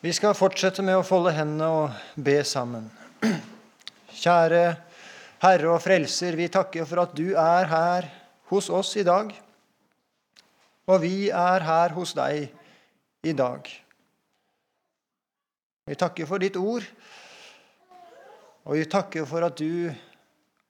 Vi 0.00 0.10
skal 0.12 0.34
fortsette 0.36 0.82
med 0.84 0.98
å 0.98 1.04
folde 1.08 1.30
hendene 1.32 1.66
og 1.72 2.20
be 2.20 2.34
sammen. 2.44 2.90
Kjære 4.12 4.64
Herre 5.40 5.70
og 5.72 5.78
Frelser, 5.80 6.36
vi 6.36 6.50
takker 6.52 6.84
for 6.84 7.00
at 7.00 7.14
du 7.16 7.30
er 7.32 7.68
her 7.70 8.08
hos 8.50 8.68
oss 8.68 8.90
i 9.00 9.04
dag. 9.08 9.30
Og 10.84 11.00
vi 11.00 11.30
er 11.32 11.64
her 11.64 11.94
hos 11.96 12.12
deg 12.18 12.50
i 13.24 13.32
dag. 13.32 13.70
Vi 15.88 15.96
takker 15.96 16.28
for 16.28 16.44
ditt 16.44 16.58
ord, 16.60 16.84
og 18.68 18.76
vi 18.76 18.84
takker 18.92 19.24
for 19.24 19.48
at 19.48 19.56
du 19.56 19.88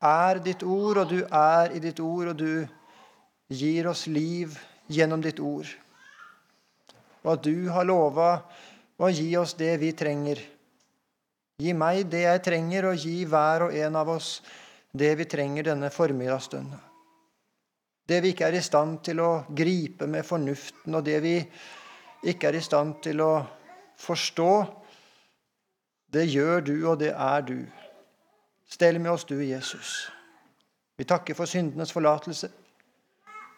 er 0.06 0.42
ditt 0.44 0.62
ord, 0.62 1.02
og 1.02 1.10
du 1.10 1.24
er 1.26 1.74
i 1.74 1.82
ditt 1.82 1.98
ord, 1.98 2.30
og 2.30 2.38
du 2.38 2.62
gir 3.50 3.90
oss 3.90 4.06
liv 4.06 4.54
gjennom 4.86 5.26
ditt 5.26 5.42
ord. 5.42 5.66
Og 7.26 7.34
at 7.34 7.44
du 7.50 7.66
har 7.74 7.90
lova 7.90 8.30
å 8.96 9.10
gi 9.12 9.28
oss 9.36 9.54
det 9.58 9.74
vi 9.82 9.92
trenger. 9.96 10.40
Gi 11.60 11.72
meg 11.76 12.06
det 12.12 12.24
jeg 12.24 12.42
trenger, 12.44 12.90
og 12.90 13.00
gi 13.00 13.24
hver 13.28 13.68
og 13.68 13.76
en 13.76 13.96
av 13.96 14.10
oss 14.16 14.40
det 14.96 15.14
vi 15.20 15.26
trenger 15.28 15.70
denne 15.70 15.90
formiddagsstunden. 15.92 16.82
Det 18.06 18.20
vi 18.22 18.32
ikke 18.32 18.46
er 18.46 18.58
i 18.58 18.62
stand 18.62 19.00
til 19.04 19.20
å 19.20 19.30
gripe 19.56 20.06
med 20.06 20.24
fornuften, 20.24 20.94
og 20.94 21.04
det 21.04 21.18
vi 21.24 21.36
ikke 22.30 22.50
er 22.50 22.58
i 22.58 22.64
stand 22.64 23.00
til 23.04 23.20
å 23.24 23.32
forstå, 23.98 24.52
det 26.14 26.28
gjør 26.30 26.62
du, 26.68 26.76
og 26.86 27.00
det 27.02 27.10
er 27.12 27.42
du. 27.44 27.58
Stell 28.70 29.00
med 29.00 29.10
oss, 29.12 29.26
du, 29.26 29.36
Jesus. 29.42 30.06
Vi 30.96 31.04
takker 31.04 31.36
for 31.36 31.50
syndenes 31.50 31.92
forlatelse. 31.92 32.48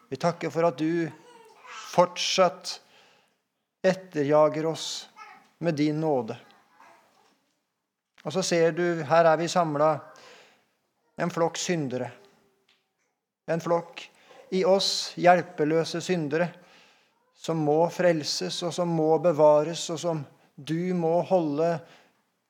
Vi 0.08 0.16
takker 0.16 0.50
for 0.50 0.66
at 0.66 0.80
du 0.80 1.06
fortsatt 1.92 2.78
etterjager 3.84 4.66
oss 4.72 4.88
med 5.58 5.74
din 5.74 6.00
nåde. 6.00 6.36
Og 8.24 8.32
så 8.32 8.42
ser 8.42 8.72
du, 8.72 9.02
her 9.04 9.24
er 9.24 9.36
vi 9.40 9.48
samla, 9.48 9.92
en 11.18 11.30
flokk 11.30 11.58
syndere. 11.58 12.10
En 13.48 13.62
flokk 13.62 14.02
i 14.54 14.64
oss 14.64 15.14
hjelpeløse 15.18 16.00
syndere 16.04 16.48
som 17.38 17.60
må 17.62 17.84
frelses, 17.94 18.62
og 18.66 18.74
som 18.74 18.90
må 18.90 19.12
bevares, 19.22 19.84
og 19.94 20.00
som 20.02 20.24
du 20.56 20.94
må 20.98 21.20
holde 21.26 21.76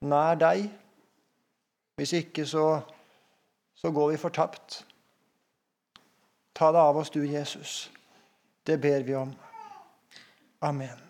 nær 0.01 0.39
deg. 0.41 0.65
Hvis 1.99 2.15
ikke, 2.17 2.45
så, 2.49 2.79
så 3.77 3.91
går 3.93 4.15
vi 4.15 4.21
fortapt. 4.21 4.81
Ta 6.57 6.71
det 6.73 6.81
av 6.81 6.97
oss, 6.97 7.13
du 7.13 7.21
Jesus. 7.23 7.91
Det 8.65 8.79
ber 8.81 9.05
vi 9.05 9.15
om. 9.15 9.35
Amen. 10.65 11.08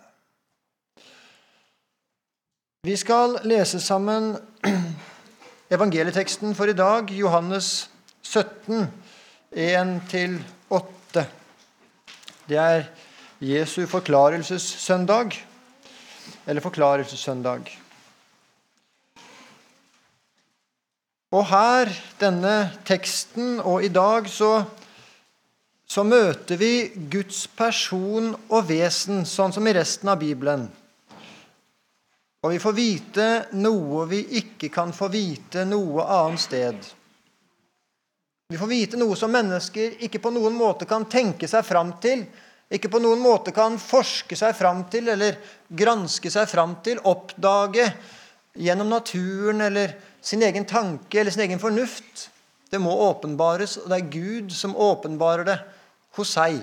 Vi 2.88 2.94
skal 2.96 3.34
lese 3.44 3.82
sammen 3.84 4.38
evangelieteksten 5.76 6.54
for 6.56 6.72
i 6.72 6.76
dag, 6.80 7.10
Johannes 7.12 7.90
17, 8.24 8.86
1-8. 9.52 11.26
Det 12.48 12.62
er 12.64 12.88
Jesu 13.44 13.84
forklarelsessøndag, 13.84 15.36
eller 16.48 16.64
forklarelsessøndag. 16.64 17.68
Og 21.36 21.46
her, 21.52 21.92
denne 22.24 22.58
teksten, 22.88 23.58
og 23.60 23.84
i 23.84 23.92
dag, 23.92 24.32
så, 24.32 24.64
så 25.84 26.08
møter 26.08 26.56
vi 26.56 26.74
Guds 27.12 27.44
person 27.60 28.38
og 28.48 28.70
vesen, 28.72 29.26
sånn 29.28 29.52
som 29.52 29.68
i 29.68 29.76
resten 29.84 30.16
av 30.16 30.24
Bibelen. 30.24 30.70
Og 32.40 32.54
vi 32.54 32.60
får 32.60 32.76
vite 32.76 33.26
noe 33.60 34.06
vi 34.08 34.22
ikke 34.40 34.70
kan 34.72 34.94
få 34.96 35.10
vite 35.12 35.66
noe 35.68 36.06
annet 36.08 36.40
sted. 36.40 36.78
Vi 38.50 38.58
får 38.58 38.70
vite 38.72 39.00
noe 39.00 39.18
som 39.20 39.34
mennesker 39.34 40.00
ikke 40.08 40.22
på 40.24 40.32
noen 40.34 40.56
måte 40.56 40.88
kan 40.90 41.04
tenke 41.12 41.50
seg 41.52 41.68
fram 41.68 41.92
til, 42.02 42.24
ikke 42.72 42.90
på 42.94 43.02
noen 43.04 43.20
måte 43.22 43.52
kan 43.54 43.76
forske 43.82 44.38
seg 44.40 44.56
fram 44.56 44.86
til 44.94 45.12
eller 45.12 45.36
granske 45.68 46.32
seg 46.32 46.48
fram 46.50 46.78
til, 46.86 47.02
oppdage 47.04 47.86
gjennom 48.56 48.90
naturen 48.90 49.62
eller 49.68 49.98
sin 50.22 50.42
egen 50.46 50.66
tanke 50.70 51.20
eller 51.20 51.36
sin 51.36 51.44
egen 51.46 51.62
fornuft. 51.62 52.30
Det 52.70 52.80
må 52.80 52.94
åpenbares, 53.10 53.78
og 53.82 53.90
det 53.90 54.00
er 54.00 54.12
Gud 54.14 54.54
som 54.56 54.78
åpenbarer 54.78 55.46
det 55.46 55.58
hos 56.16 56.36
seg. 56.38 56.62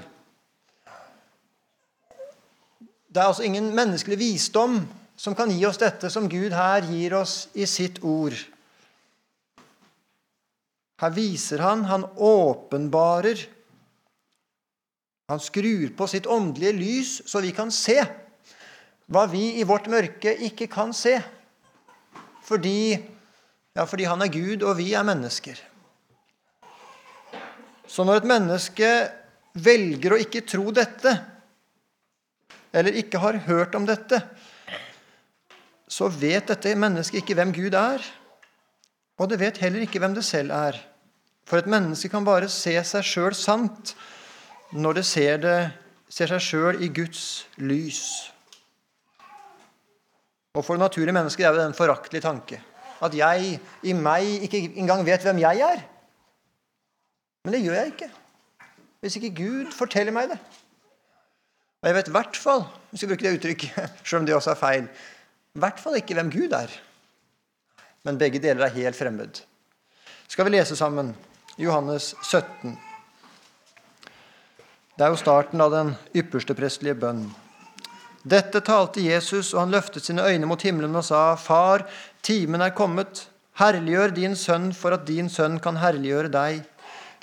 Det 3.06 3.20
er 3.20 3.28
altså 3.28 3.44
ingen 3.46 3.74
menneskelig 3.76 4.18
visdom 4.20 4.80
som 5.16 5.34
kan 5.34 5.50
gi 5.50 5.64
oss 5.66 5.80
dette 5.80 6.10
som 6.12 6.28
Gud 6.28 6.52
her 6.52 6.84
gir 6.90 7.16
oss 7.16 7.48
i 7.56 7.66
sitt 7.66 8.02
ord. 8.04 8.36
Her 11.00 11.12
viser 11.12 11.60
han, 11.64 11.84
han 11.88 12.04
åpenbarer. 12.16 13.40
Han 15.28 15.42
skrur 15.42 15.90
på 15.96 16.06
sitt 16.08 16.28
åndelige 16.30 16.76
lys, 16.76 17.16
så 17.26 17.42
vi 17.44 17.52
kan 17.56 17.72
se 17.74 17.98
hva 19.12 19.26
vi 19.30 19.56
i 19.60 19.66
vårt 19.66 19.88
mørke 19.90 20.32
ikke 20.48 20.68
kan 20.70 20.92
se. 20.96 21.16
Fordi, 22.46 22.94
ja, 23.74 23.84
fordi 23.84 24.06
han 24.06 24.22
er 24.22 24.32
Gud, 24.32 24.62
og 24.62 24.76
vi 24.78 24.92
er 24.94 25.06
mennesker. 25.06 25.58
Så 27.86 28.04
når 28.06 28.20
et 28.20 28.28
menneske 28.30 28.90
velger 29.56 30.14
å 30.14 30.20
ikke 30.20 30.44
tro 30.46 30.70
dette, 30.74 31.12
eller 32.76 32.98
ikke 32.98 33.20
har 33.22 33.38
hørt 33.46 33.76
om 33.78 33.86
dette, 33.88 34.20
så 35.96 36.10
vet 36.12 36.50
dette 36.50 36.74
mennesket 36.76 37.22
ikke 37.22 37.36
hvem 37.38 37.54
Gud 37.56 37.76
er. 37.78 38.02
Og 39.16 39.30
det 39.30 39.40
vet 39.40 39.62
heller 39.62 39.86
ikke 39.86 40.02
hvem 40.02 40.16
det 40.16 40.26
selv 40.26 40.52
er. 40.52 40.76
For 41.48 41.60
et 41.60 41.70
menneske 41.70 42.10
kan 42.12 42.26
bare 42.26 42.50
se 42.52 42.74
seg 42.84 43.06
sjøl 43.06 43.36
sant 43.38 43.94
når 44.76 44.98
det 44.98 45.04
ser, 45.08 45.38
det, 45.40 45.58
ser 46.10 46.32
seg 46.34 46.42
sjøl 46.42 46.82
i 46.84 46.90
Guds 46.92 47.46
lys. 47.62 48.02
Og 50.56 50.64
for 50.64 50.74
det 50.74 50.84
naturlige 50.84 51.14
mennesket 51.16 51.46
er 51.46 51.56
det 51.56 51.64
en 51.68 51.76
foraktelig 51.76 52.24
tanke. 52.24 52.60
At 53.04 53.14
jeg 53.16 53.56
i 53.84 53.96
meg 53.96 54.44
ikke 54.48 54.64
engang 54.80 55.04
vet 55.06 55.24
hvem 55.24 55.40
jeg 55.44 55.64
er. 55.64 55.82
Men 57.44 57.54
det 57.54 57.62
gjør 57.62 57.78
jeg 57.78 57.92
ikke. 57.94 58.12
Hvis 59.04 59.16
ikke 59.20 59.34
Gud 59.38 59.74
forteller 59.76 60.12
meg 60.16 60.32
det. 60.32 60.40
Og 61.80 61.88
jeg 61.88 61.96
vet 62.00 62.08
i 62.08 62.16
hvert 62.16 62.38
fall, 62.40 62.64
hvis 62.90 63.04
jeg 63.04 63.12
bruker 63.12 63.28
det 63.28 63.36
uttrykket, 63.38 63.92
selv 64.08 64.24
om 64.24 64.26
det 64.26 64.34
også 64.34 64.56
er 64.56 64.60
feil, 64.60 64.88
i 65.56 65.60
hvert 65.60 65.80
fall 65.80 65.96
ikke 65.96 66.14
hvem 66.18 66.28
Gud 66.28 66.52
er. 66.52 66.68
Men 68.04 68.18
begge 68.20 68.42
deler 68.42 68.66
er 68.66 68.74
helt 68.76 68.98
fremmed. 68.98 69.40
Skal 70.28 70.44
vi 70.44 70.52
lese 70.52 70.76
sammen 70.76 71.14
Johannes 71.56 72.12
17? 72.20 72.76
Det 74.96 75.04
er 75.04 75.12
jo 75.12 75.20
starten 75.20 75.60
av 75.64 75.72
den 75.72 75.94
ypperste 76.16 76.54
prestelige 76.56 76.98
bønn. 77.00 77.24
Dette 78.26 78.60
talte 78.64 79.00
Jesus, 79.00 79.54
og 79.54 79.62
han 79.62 79.72
løftet 79.72 80.04
sine 80.04 80.24
øyne 80.28 80.48
mot 80.50 80.62
himmelen 80.62 80.98
og 80.98 81.04
sa, 81.08 81.36
Far, 81.40 81.86
timen 82.26 82.60
er 82.60 82.76
kommet. 82.76 83.26
Herliggjør 83.56 84.12
din 84.16 84.36
sønn 84.36 84.70
for 84.76 84.92
at 84.92 85.08
din 85.08 85.30
sønn 85.32 85.60
kan 85.62 85.80
herliggjøre 85.80 86.32
deg. 86.36 86.64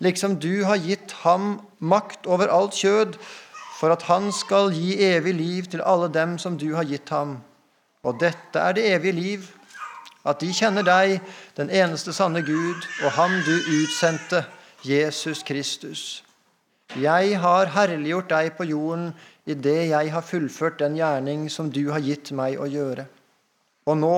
Liksom 0.01 0.39
du 0.41 0.63
har 0.65 0.81
gitt 0.81 1.13
ham 1.21 1.59
makt 1.79 2.25
over 2.25 2.49
alt 2.49 2.73
kjød, 2.81 3.17
for 3.77 3.93
at 3.93 4.09
han 4.09 4.31
skal 4.33 4.73
gi 4.73 4.95
evig 5.05 5.37
liv 5.37 5.69
til 5.69 5.85
alle 5.85 6.09
dem 6.09 6.39
som 6.41 6.57
du 6.57 6.71
har 6.73 6.87
gitt 6.89 7.13
ham. 7.13 7.43
Og 8.03 8.19
dette 8.19 8.59
er 8.59 8.75
det 8.75 8.85
evige 8.91 9.15
liv, 9.15 9.47
at 10.27 10.39
de 10.39 10.51
kjenner 10.55 10.83
deg, 10.87 11.17
den 11.57 11.71
eneste 11.71 12.13
sanne 12.15 12.43
Gud, 12.43 12.83
og 13.03 13.11
Ham 13.17 13.39
du 13.45 13.55
utsendte, 13.55 14.43
Jesus 14.83 15.43
Kristus. 15.47 16.23
Jeg 16.99 17.39
har 17.39 17.71
herliggjort 17.73 18.29
deg 18.29 18.51
på 18.57 18.67
jorden 18.67 19.13
i 19.49 19.55
det 19.55 19.89
jeg 19.89 20.11
har 20.11 20.25
fullført 20.27 20.79
den 20.79 20.97
gjerning 20.99 21.47
som 21.51 21.71
du 21.71 21.87
har 21.91 22.03
gitt 22.03 22.31
meg 22.35 22.59
å 22.59 22.67
gjøre. 22.69 23.07
Og 23.87 23.97
nå 23.99 24.17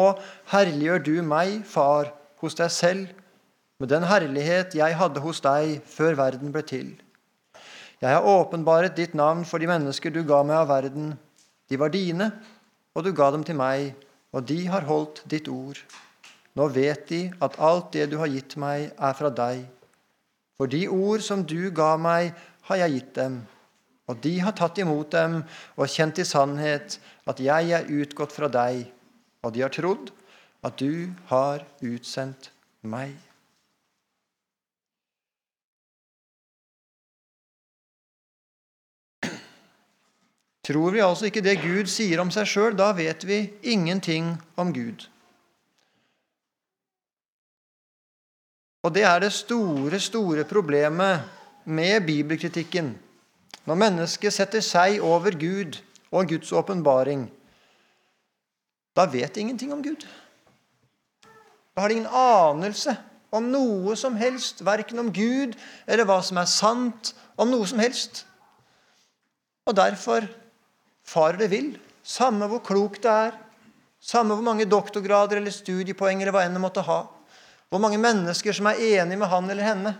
herliggjør 0.51 1.05
du 1.05 1.13
meg, 1.25 1.61
Far, 1.65 2.11
hos 2.41 2.57
deg 2.57 2.73
selv, 2.73 3.13
med 3.79 3.89
den 3.91 4.05
herlighet 4.07 4.75
jeg 4.77 4.97
hadde 4.97 5.21
hos 5.23 5.41
deg 5.43 5.79
før 5.89 6.17
verden 6.19 6.53
ble 6.53 6.65
til. 6.65 6.91
Jeg 8.01 8.11
har 8.11 8.27
åpenbaret 8.27 8.95
ditt 8.97 9.15
navn 9.15 9.45
for 9.47 9.61
de 9.61 9.69
mennesker 9.69 10.13
du 10.13 10.21
ga 10.27 10.41
meg 10.43 10.59
av 10.59 10.69
verden. 10.69 11.13
De 11.69 11.79
var 11.79 11.93
dine, 11.93 12.29
og 12.95 13.03
du 13.03 13.11
ga 13.15 13.29
dem 13.35 13.43
til 13.43 13.57
meg, 13.59 13.93
og 14.31 14.47
de 14.47 14.65
har 14.71 14.87
holdt 14.87 15.21
ditt 15.31 15.49
ord. 15.51 15.79
Nå 16.55 16.69
vet 16.71 17.09
de 17.11 17.21
at 17.43 17.57
alt 17.59 17.91
det 17.93 18.07
du 18.11 18.17
har 18.21 18.31
gitt 18.31 18.55
meg, 18.59 18.91
er 18.95 19.15
fra 19.17 19.31
deg. 19.31 19.65
For 20.55 20.71
de 20.71 20.85
ord 20.87 21.23
som 21.23 21.43
du 21.43 21.67
ga 21.75 21.95
meg, 21.99 22.31
har 22.65 22.79
jeg 22.81 22.95
gitt 22.95 23.11
dem. 23.19 23.41
Og 24.07 24.19
de 24.23 24.37
har 24.39 24.55
tatt 24.55 24.79
imot 24.79 25.11
dem 25.11 25.41
og 25.75 25.91
kjent 25.91 26.21
i 26.21 26.27
sannhet 26.27 26.99
at 27.27 27.41
jeg 27.41 27.73
er 27.75 27.89
utgått 27.89 28.33
fra 28.35 28.49
deg. 28.51 28.85
Og 29.43 29.53
de 29.53 29.65
har 29.65 29.73
trodd 29.73 30.11
at 30.65 30.77
du 30.79 31.11
har 31.29 31.65
utsendt 31.83 32.51
meg. 32.81 33.13
Tror 40.65 40.95
vi 40.95 41.03
altså 41.05 41.27
ikke 41.29 41.43
det 41.45 41.59
Gud 41.61 41.89
sier 41.91 42.21
om 42.23 42.31
seg 42.33 42.47
sjøl, 42.49 42.73
da 42.77 42.89
vet 42.97 43.21
vi 43.27 43.43
ingenting 43.69 44.31
om 44.57 44.71
Gud. 44.73 45.05
Og 48.85 48.93
det 48.93 49.03
er 49.05 49.21
det 49.21 49.33
store, 49.33 49.99
store 50.01 50.45
problemet 50.45 51.25
med 51.65 52.05
bibelkritikken. 52.05 52.91
Når 53.65 53.81
mennesket 53.81 54.33
setter 54.33 54.61
seg 54.61 55.01
over 55.01 55.37
Gud 55.37 55.77
og 56.13 56.29
Guds 56.29 56.51
åpenbaring, 56.53 57.27
da 58.95 59.05
vet 59.09 59.35
de 59.35 59.41
ingenting 59.41 59.73
om 59.73 59.81
Gud. 59.83 60.05
Da 61.75 61.81
har 61.81 61.89
de 61.89 61.97
ingen 61.99 62.09
anelse 62.09 62.93
om 63.35 63.49
noe 63.51 63.97
som 63.99 64.15
helst, 64.15 64.61
verken 64.65 65.01
om 65.01 65.11
Gud 65.13 65.57
eller 65.85 66.07
hva 66.07 66.21
som 66.23 66.39
er 66.39 66.49
sant, 66.49 67.13
om 67.37 67.49
noe 67.51 67.67
som 67.67 67.81
helst. 67.83 68.23
Og 69.65 69.75
derfor 69.75 70.29
farer 71.05 71.39
det 71.39 71.51
vill, 71.53 71.75
samme 72.03 72.47
hvor 72.49 72.63
klokt 72.65 73.03
det 73.05 73.11
er, 73.11 73.37
samme 74.01 74.35
hvor 74.35 74.45
mange 74.45 74.67
doktorgrader 74.69 75.39
eller 75.39 75.53
studiepoeng 75.53 76.21
eller 76.21 76.35
hva 76.35 76.45
enn 76.45 76.57
det 76.57 76.63
måtte 76.63 76.85
ha. 76.85 77.03
Hvor 77.69 77.81
mange 77.81 77.99
mennesker 78.01 78.53
som 78.53 78.69
er 78.69 78.81
enige 78.81 79.17
med 79.19 79.31
han 79.31 79.49
eller 79.49 79.65
henne. 79.65 79.93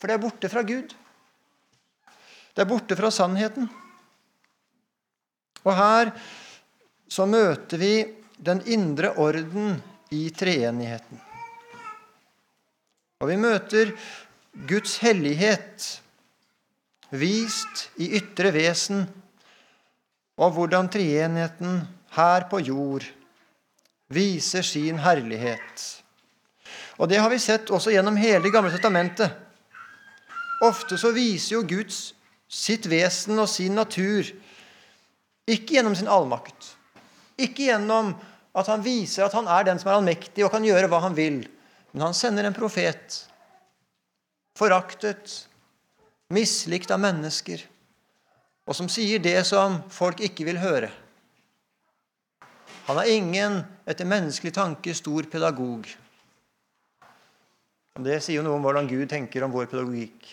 For 0.00 0.08
det 0.08 0.16
er 0.16 0.22
borte 0.22 0.50
fra 0.52 0.62
Gud. 0.66 0.92
Det 2.52 2.64
er 2.64 2.68
borte 2.68 2.96
fra 2.98 3.10
sannheten. 3.14 3.70
Og 5.64 5.72
her 5.76 6.12
så 7.10 7.26
møter 7.28 7.80
vi 7.80 7.94
den 8.40 8.62
indre 8.72 9.12
orden 9.20 9.78
i 10.12 10.28
treenigheten. 10.36 11.20
Og 13.20 13.28
vi 13.28 13.36
møter 13.40 13.92
Guds 14.68 14.96
hellighet 15.02 15.88
vist 17.10 17.88
i 18.00 18.08
ytre 18.16 18.52
vesen, 18.54 19.04
og 20.40 20.54
hvordan 20.56 20.88
treenigheten 20.88 21.82
her 22.16 22.46
på 22.50 22.62
jord 22.64 23.04
viser 24.10 24.64
sin 24.66 24.98
herlighet. 24.98 25.84
Og 26.98 27.08
Det 27.08 27.20
har 27.20 27.30
vi 27.30 27.38
sett 27.38 27.70
også 27.70 27.92
gjennom 27.92 28.16
hele 28.20 28.50
gamle 28.52 28.72
testamentet. 28.72 29.30
Ofte 30.64 30.98
så 31.00 31.12
viser 31.16 31.56
jo 31.56 31.62
Guds 31.64 32.10
sitt 32.50 32.88
vesen 32.90 33.38
og 33.38 33.48
sin 33.48 33.76
natur 33.78 34.26
ikke 35.50 35.76
gjennom 35.76 35.94
sin 35.96 36.10
allmakt, 36.10 36.74
ikke 37.40 37.70
gjennom 37.70 38.12
at 38.54 38.68
han 38.70 38.82
viser 38.84 39.24
at 39.24 39.34
han 39.34 39.48
er 39.50 39.64
den 39.66 39.80
som 39.80 39.90
er 39.90 39.98
allmektig 39.98 40.44
og 40.44 40.52
kan 40.52 40.66
gjøre 40.66 40.90
hva 40.90 41.00
han 41.06 41.16
vil. 41.16 41.40
Men 41.92 42.04
han 42.08 42.14
sender 42.14 42.46
en 42.46 42.54
profet, 42.54 43.24
foraktet, 44.58 45.32
mislikt 46.30 46.92
av 46.94 47.00
mennesker, 47.02 47.62
og 48.70 48.76
som 48.78 48.86
sier 48.86 49.18
det 49.18 49.40
som 49.48 49.80
folk 49.90 50.20
ikke 50.22 50.46
vil 50.46 50.60
høre. 50.62 50.92
Han 52.86 53.00
er 53.02 53.10
ingen 53.10 53.56
etter 53.82 54.06
menneskelig 54.06 54.52
tanke 54.54 54.94
stor 54.94 55.26
pedagog. 55.30 55.88
Det 57.98 58.20
sier 58.22 58.38
jo 58.38 58.44
noe 58.46 58.60
om 58.60 58.62
hvordan 58.62 58.86
Gud 58.86 59.10
tenker 59.10 59.42
om 59.42 59.50
vår 59.50 59.66
pedagogikk. 59.72 60.28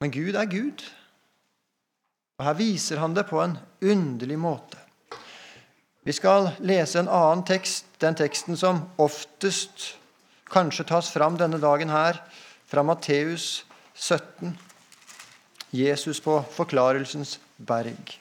Men 0.00 0.14
Gud 0.14 0.38
er 0.38 0.46
Gud. 0.46 0.86
Og 2.38 2.46
Her 2.46 2.58
viser 2.62 3.02
han 3.02 3.14
det 3.16 3.26
på 3.26 3.42
en 3.42 3.58
underlig 3.82 4.38
måte. 4.38 4.78
Vi 6.06 6.14
skal 6.14 6.52
lese 6.62 7.00
en 7.02 7.10
annen 7.10 7.42
tekst, 7.48 7.88
den 7.98 8.14
teksten 8.14 8.54
som 8.60 8.84
oftest 9.02 9.96
kanskje 10.46 10.86
tas 10.86 11.08
fram 11.10 11.34
denne 11.40 11.58
dagen 11.58 11.90
her, 11.90 12.20
fra 12.66 12.82
Matteus 12.82 13.66
17. 13.94 14.58
Jesus 15.72 16.20
på 16.20 16.40
Forklarelsens 16.50 17.40
berg. 17.56 18.18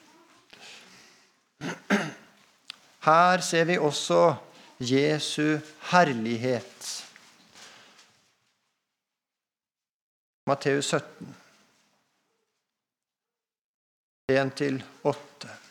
Her 3.06 3.42
ser 3.42 3.64
vi 3.70 3.78
også 3.78 4.36
Jesu 4.80 5.58
herlighet. 5.92 7.06
Matteus 10.46 10.86
17, 10.86 11.36
1-8. 14.32 15.65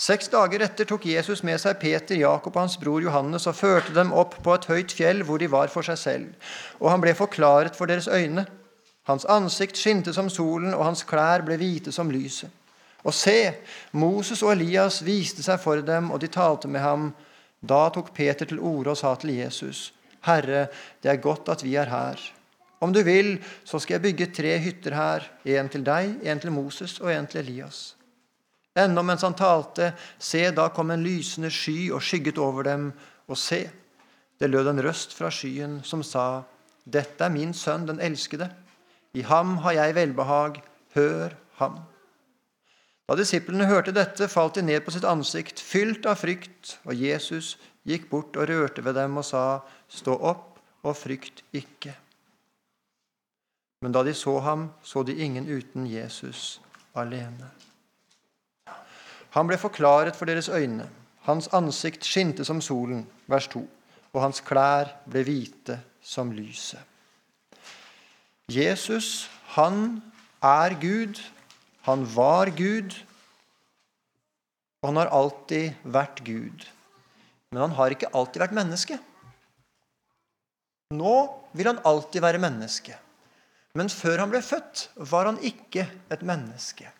Seks 0.00 0.30
dager 0.32 0.62
etter 0.64 0.86
tok 0.88 1.02
Jesus 1.10 1.42
med 1.44 1.60
seg 1.60 1.76
Peter, 1.82 2.16
Jakob 2.16 2.54
og 2.54 2.62
hans 2.62 2.78
bror 2.80 3.02
Johannes 3.04 3.44
og 3.50 3.58
førte 3.58 3.92
dem 3.92 4.14
opp 4.16 4.38
på 4.40 4.54
et 4.54 4.64
høyt 4.70 4.94
fjell 4.96 5.20
hvor 5.28 5.42
de 5.42 5.50
var 5.52 5.68
for 5.68 5.84
seg 5.84 5.98
selv. 6.00 6.54
Og 6.80 6.88
han 6.88 7.02
ble 7.02 7.12
forklaret 7.18 7.76
for 7.76 7.90
deres 7.90 8.08
øyne. 8.08 8.46
Hans 9.10 9.28
ansikt 9.28 9.76
skinte 9.76 10.14
som 10.16 10.30
solen, 10.32 10.72
og 10.72 10.86
hans 10.86 11.04
klær 11.04 11.44
ble 11.44 11.58
hvite 11.60 11.92
som 11.92 12.08
lyset. 12.08 12.48
Og 13.04 13.12
se, 13.16 13.52
Moses 13.92 14.40
og 14.44 14.54
Elias 14.54 15.02
viste 15.04 15.44
seg 15.44 15.60
for 15.60 15.84
dem, 15.84 16.08
og 16.12 16.24
de 16.24 16.32
talte 16.32 16.68
med 16.68 16.80
ham. 16.80 17.10
Da 17.60 17.88
tok 17.92 18.14
Peter 18.16 18.48
til 18.48 18.60
orde 18.60 18.94
og 18.94 19.00
sa 19.00 19.12
til 19.20 19.36
Jesus.: 19.36 19.92
Herre, 20.24 20.68
det 21.02 21.12
er 21.12 21.20
godt 21.20 21.52
at 21.52 21.64
vi 21.64 21.76
er 21.76 21.92
her. 21.92 22.16
Om 22.80 22.92
du 22.96 23.02
vil, 23.04 23.36
så 23.64 23.78
skal 23.78 23.98
jeg 23.98 24.08
bygge 24.08 24.32
tre 24.32 24.58
hytter 24.58 24.96
her, 24.96 25.30
en 25.44 25.68
til 25.68 25.84
deg, 25.84 26.20
en 26.24 26.40
til 26.40 26.52
Moses 26.52 27.00
og 27.00 27.12
en 27.12 27.26
til 27.26 27.44
Elias. 27.44 27.99
Ennå 28.80 29.02
mens 29.06 29.24
han 29.26 29.36
talte, 29.36 29.92
se, 30.18 30.42
da 30.54 30.68
kom 30.74 30.90
en 30.90 31.04
lysende 31.04 31.50
sky 31.52 31.90
og 31.94 32.02
skygget 32.04 32.38
over 32.40 32.66
dem, 32.66 32.90
og 33.30 33.38
se, 33.38 33.62
det 34.40 34.48
lød 34.50 34.70
en 34.70 34.82
røst 34.82 35.14
fra 35.16 35.30
skyen 35.32 35.80
som 35.84 36.02
sa, 36.06 36.42
Dette 36.90 37.22
er 37.22 37.30
min 37.30 37.52
sønn, 37.54 37.84
den 37.86 38.00
elskede. 38.02 38.48
I 39.14 39.22
ham 39.28 39.58
har 39.62 39.76
jeg 39.76 39.94
velbehag. 39.94 40.62
Hør 40.96 41.36
ham. 41.60 41.76
Da 43.06 43.16
disiplene 43.18 43.66
hørte 43.66 43.92
dette, 43.94 44.26
falt 44.30 44.56
de 44.56 44.62
ned 44.64 44.80
på 44.86 44.94
sitt 44.94 45.06
ansikt, 45.06 45.60
fylt 45.60 46.06
av 46.06 46.18
frykt, 46.18 46.78
og 46.86 46.94
Jesus 46.94 47.56
gikk 47.86 48.08
bort 48.10 48.38
og 48.38 48.48
rørte 48.50 48.84
ved 48.86 48.96
dem 48.98 49.20
og 49.20 49.26
sa, 49.26 49.60
Stå 49.90 50.14
opp 50.14 50.60
og 50.86 50.96
frykt 50.96 51.44
ikke. 51.52 51.94
Men 53.82 53.94
da 53.96 54.04
de 54.06 54.14
så 54.14 54.36
ham, 54.44 54.68
så 54.82 55.02
de 55.02 55.16
ingen 55.18 55.48
uten 55.48 55.86
Jesus 55.90 56.60
alene. 56.94 57.50
Han 59.36 59.46
ble 59.46 59.58
forklaret 59.58 60.16
for 60.16 60.26
deres 60.26 60.48
øyne. 60.48 60.88
Hans 61.26 61.48
ansikt 61.52 62.04
skinte 62.04 62.44
som 62.44 62.60
solen, 62.60 63.04
vers 63.26 63.46
2, 63.52 63.60
og 64.12 64.22
hans 64.22 64.40
klær 64.40 64.94
ble 65.06 65.22
hvite 65.26 65.80
som 66.02 66.32
lyset. 66.32 66.80
Jesus, 68.50 69.30
han 69.54 70.00
er 70.42 70.74
Gud 70.80 71.20
han 71.88 72.04
var 72.14 72.50
Gud, 72.52 72.92
og 74.80 74.90
han 74.90 75.00
har 75.00 75.12
alltid 75.16 75.80
vært 75.84 76.20
Gud. 76.24 76.66
Men 77.50 77.64
han 77.64 77.76
har 77.78 77.94
ikke 77.94 78.10
alltid 78.14 78.44
vært 78.44 78.56
menneske. 78.56 78.98
Nå 80.94 81.14
vil 81.56 81.70
han 81.70 81.80
alltid 81.86 82.22
være 82.22 82.42
menneske. 82.42 82.96
Men 83.78 83.90
før 83.92 84.24
han 84.24 84.32
ble 84.32 84.42
født, 84.42 84.88
var 85.10 85.30
han 85.30 85.40
ikke 85.46 85.86
et 86.12 86.22
menneske. 86.26 86.90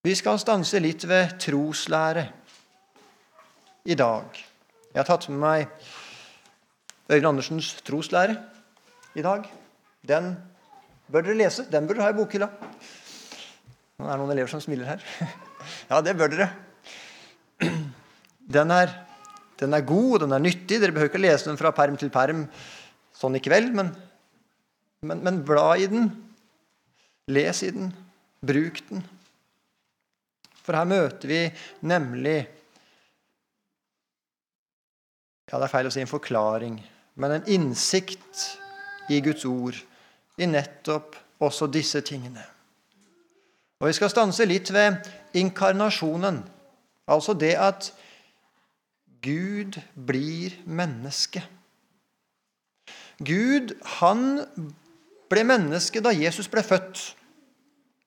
Vi 0.00 0.14
skal 0.16 0.38
stanse 0.40 0.80
litt 0.80 1.02
ved 1.04 1.34
troslære 1.44 2.22
i 3.84 3.96
dag. 4.00 4.38
Jeg 4.94 4.96
har 4.96 5.04
tatt 5.04 5.26
med 5.28 5.42
meg 5.42 5.74
Øyvind 7.10 7.28
Andersens 7.28 7.74
troslære 7.84 8.38
i 9.12 9.24
dag, 9.26 9.44
den 10.08 10.30
bør 11.10 11.26
dere 11.26 11.36
lese. 11.42 11.66
Den 11.68 11.84
bør 11.84 11.98
dere 11.98 12.06
ha 12.06 12.14
i 12.14 12.16
bokhylla. 12.16 12.48
Nå 14.00 14.08
er 14.08 14.14
det 14.14 14.18
noen 14.22 14.34
elever 14.38 14.54
som 14.54 14.64
smiler 14.64 14.94
her. 14.94 15.04
Ja, 15.90 16.00
det 16.00 16.16
bør 16.16 16.32
dere. 16.32 16.48
Den 18.40 18.72
er, 18.72 18.94
den 19.60 19.76
er 19.76 19.84
god, 19.84 20.22
den 20.22 20.32
er 20.32 20.40
nyttig. 20.40 20.80
Dere 20.80 20.94
behøver 20.96 21.12
ikke 21.12 21.20
lese 21.20 21.50
den 21.50 21.60
fra 21.60 21.74
perm 21.76 22.00
til 22.00 22.08
perm 22.14 22.46
sånn 23.20 23.36
i 23.36 23.42
kveld, 23.44 23.74
men, 23.76 23.92
men, 25.04 25.20
men 25.26 25.44
bla 25.44 25.74
i 25.76 25.90
den. 25.92 26.08
Les 27.28 27.66
i 27.68 27.74
den. 27.76 27.92
Bruk 28.40 28.80
den. 28.88 29.04
For 30.60 30.76
her 30.76 30.88
møter 30.88 31.30
vi 31.30 31.42
nemlig 31.88 32.38
Ja, 35.50 35.58
det 35.58 35.66
er 35.66 35.72
feil 35.72 35.88
å 35.88 35.90
si 35.90 35.98
en 35.98 36.06
forklaring, 36.06 36.76
men 37.18 37.32
en 37.34 37.48
innsikt 37.50 38.44
i 39.10 39.18
Guds 39.24 39.42
ord 39.48 39.74
i 40.38 40.46
nettopp 40.46 41.16
også 41.42 41.66
disse 41.66 41.98
tingene. 42.06 42.44
Og 43.80 43.88
Vi 43.88 43.96
skal 43.96 44.12
stanse 44.12 44.46
litt 44.46 44.70
ved 44.70 45.00
inkarnasjonen, 45.34 46.38
altså 47.10 47.34
det 47.34 47.56
at 47.58 47.90
Gud 49.24 49.80
blir 49.94 50.54
menneske. 50.64 51.42
Gud 53.18 53.74
han 53.98 54.44
ble 55.30 55.44
menneske 55.44 56.00
da 56.04 56.12
Jesus 56.14 56.48
ble 56.48 56.62
født. 56.64 57.02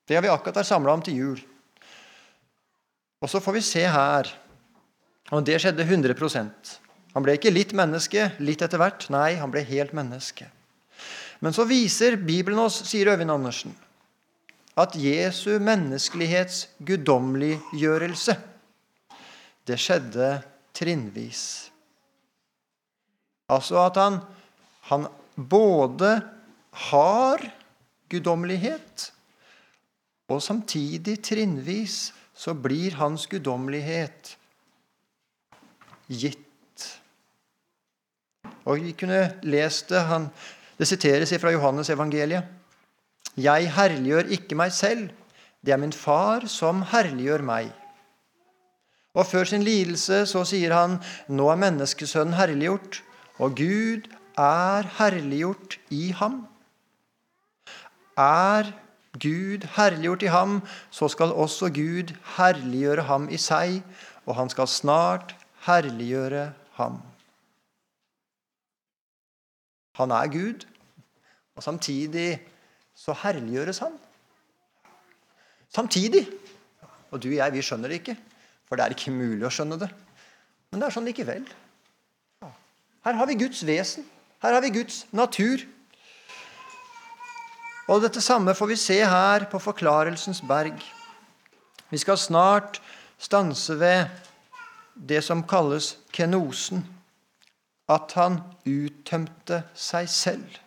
Det 0.08 0.16
har 0.18 0.24
vi 0.26 0.32
akkurat 0.32 0.62
vært 0.62 0.72
samla 0.72 0.96
om 0.96 1.04
til 1.06 1.20
jul. 1.20 1.44
Og 3.24 3.32
så 3.32 3.40
får 3.40 3.56
vi 3.56 3.64
se 3.64 3.84
her 3.88 4.28
og 5.34 5.46
det 5.48 5.60
skjedde 5.62 5.86
100% 5.88 6.74
Han 7.14 7.26
ble 7.26 7.38
ikke 7.38 7.54
litt 7.54 7.74
menneske 7.78 8.32
litt 8.42 8.64
etter 8.66 8.82
hvert. 8.82 9.06
Nei, 9.14 9.36
han 9.38 9.52
ble 9.54 9.62
helt 9.68 9.94
menneske. 9.94 10.48
Men 11.46 11.54
så 11.54 11.66
viser 11.70 12.18
Bibelen 12.18 12.62
oss, 12.64 12.80
sier 12.90 13.12
Øyvind 13.12 13.34
Andersen, 13.34 13.76
at 14.74 14.96
Jesu 14.98 15.60
menneskelighets 15.62 16.64
guddommeliggjørelse, 16.82 18.34
det 19.70 19.78
skjedde 19.78 20.30
trinnvis. 20.74 21.44
Altså 23.54 23.78
at 23.84 24.00
han, 24.02 24.18
han 24.90 25.06
både 25.38 26.16
har 26.90 27.46
guddommelighet, 28.10 29.12
og 30.34 30.42
samtidig 30.42 31.20
trinnvis 31.22 32.08
så 32.44 32.52
blir 32.54 32.98
hans 33.00 33.26
guddommelighet 33.32 34.34
gitt. 36.12 36.88
Og 38.68 38.84
Vi 38.84 38.92
kunne 39.00 39.40
lest 39.48 39.92
det. 39.92 40.02
Han, 40.10 40.28
det 40.78 40.88
siteres 40.90 41.32
fra 41.40 41.54
Johannes 41.56 41.92
evangeliet. 41.94 42.44
Jeg 43.40 43.72
herliggjør 43.76 44.34
ikke 44.36 44.60
meg 44.60 44.76
selv. 44.76 45.08
Det 45.64 45.72
er 45.74 45.80
min 45.80 45.96
far 45.96 46.48
som 46.52 46.84
herliggjør 46.92 47.46
meg. 47.48 47.72
Og 49.16 49.28
Før 49.30 49.48
sin 49.48 49.64
lidelse 49.64 50.26
så 50.28 50.44
sier 50.48 50.74
han, 50.76 51.00
nå 51.30 51.48
er 51.54 51.62
menneskesønnen 51.62 52.36
herliggjort, 52.36 53.04
og 53.40 53.56
Gud 53.56 54.10
er 54.40 54.90
herliggjort 54.98 55.78
i 55.94 56.10
ham. 56.18 56.42
Er 58.18 58.74
Gud 59.22 59.68
herliggjort 59.76 60.24
i 60.26 60.32
ham, 60.34 60.62
så 60.92 61.08
skal 61.08 61.34
også 61.38 61.70
Gud 61.74 62.14
herliggjøre 62.38 63.06
ham 63.06 63.28
i 63.30 63.38
seg, 63.38 63.82
og 64.26 64.36
han 64.36 64.50
skal 64.50 64.68
snart 64.68 65.36
herliggjøre 65.68 66.48
ham. 66.80 67.02
Han 70.00 70.12
er 70.12 70.32
Gud, 70.34 70.66
og 71.56 71.64
samtidig 71.64 72.42
så 72.96 73.14
herliggjøres 73.24 73.84
han. 73.86 73.94
Samtidig. 75.70 76.28
Og 77.12 77.22
du 77.22 77.30
og 77.30 77.36
jeg, 77.36 77.54
vi 77.54 77.62
skjønner 77.62 77.90
det 77.90 78.02
ikke, 78.02 78.18
for 78.66 78.78
det 78.78 78.86
er 78.86 78.96
ikke 78.96 79.14
mulig 79.14 79.46
å 79.46 79.54
skjønne 79.54 79.78
det. 79.82 79.90
Men 80.72 80.82
det 80.82 80.88
er 80.88 80.96
sånn 80.96 81.06
likevel. 81.06 81.46
Her 83.06 83.18
har 83.20 83.30
vi 83.30 83.38
Guds 83.38 83.62
vesen. 83.68 84.06
Her 84.42 84.56
har 84.56 84.64
vi 84.66 84.72
Guds 84.74 85.04
natur. 85.14 85.62
Og 87.92 88.00
dette 88.04 88.22
samme 88.24 88.54
får 88.56 88.70
vi 88.70 88.80
se 88.80 89.00
her 89.04 89.48
på 89.52 89.60
Forklarelsens 89.60 90.40
berg. 90.48 90.78
Vi 91.92 92.00
skal 92.00 92.18
snart 92.18 92.80
stanse 93.20 93.76
ved 93.80 94.08
det 94.96 95.22
som 95.26 95.44
kalles 95.48 95.98
kenosen 96.16 96.84
at 97.92 98.16
han 98.16 98.40
uttømte 98.64 99.64
seg 99.76 100.08
selv. 100.10 100.60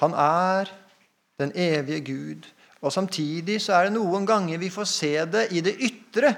Han 0.00 0.16
er 0.18 0.72
den 1.38 1.52
evige 1.54 2.00
Gud. 2.08 2.48
Og 2.82 2.90
Samtidig 2.90 3.60
så 3.62 3.76
er 3.76 3.86
det 3.86 3.94
noen 3.94 4.24
ganger 4.26 4.58
vi 4.58 4.72
får 4.72 4.88
se 4.90 5.12
det 5.30 5.44
i 5.54 5.62
det 5.62 5.76
ytre. 5.78 6.32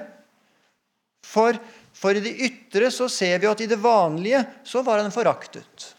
For, 1.25 1.57
for 1.95 2.13
i 2.13 2.21
det 2.21 2.35
ytre 2.45 2.91
så 2.93 3.07
ser 3.09 3.39
vi 3.41 3.49
at 3.49 3.63
i 3.63 3.69
det 3.71 3.81
vanlige 3.81 4.43
så 4.67 4.83
var 4.85 5.01
han 5.01 5.15
foraktet. 5.15 5.94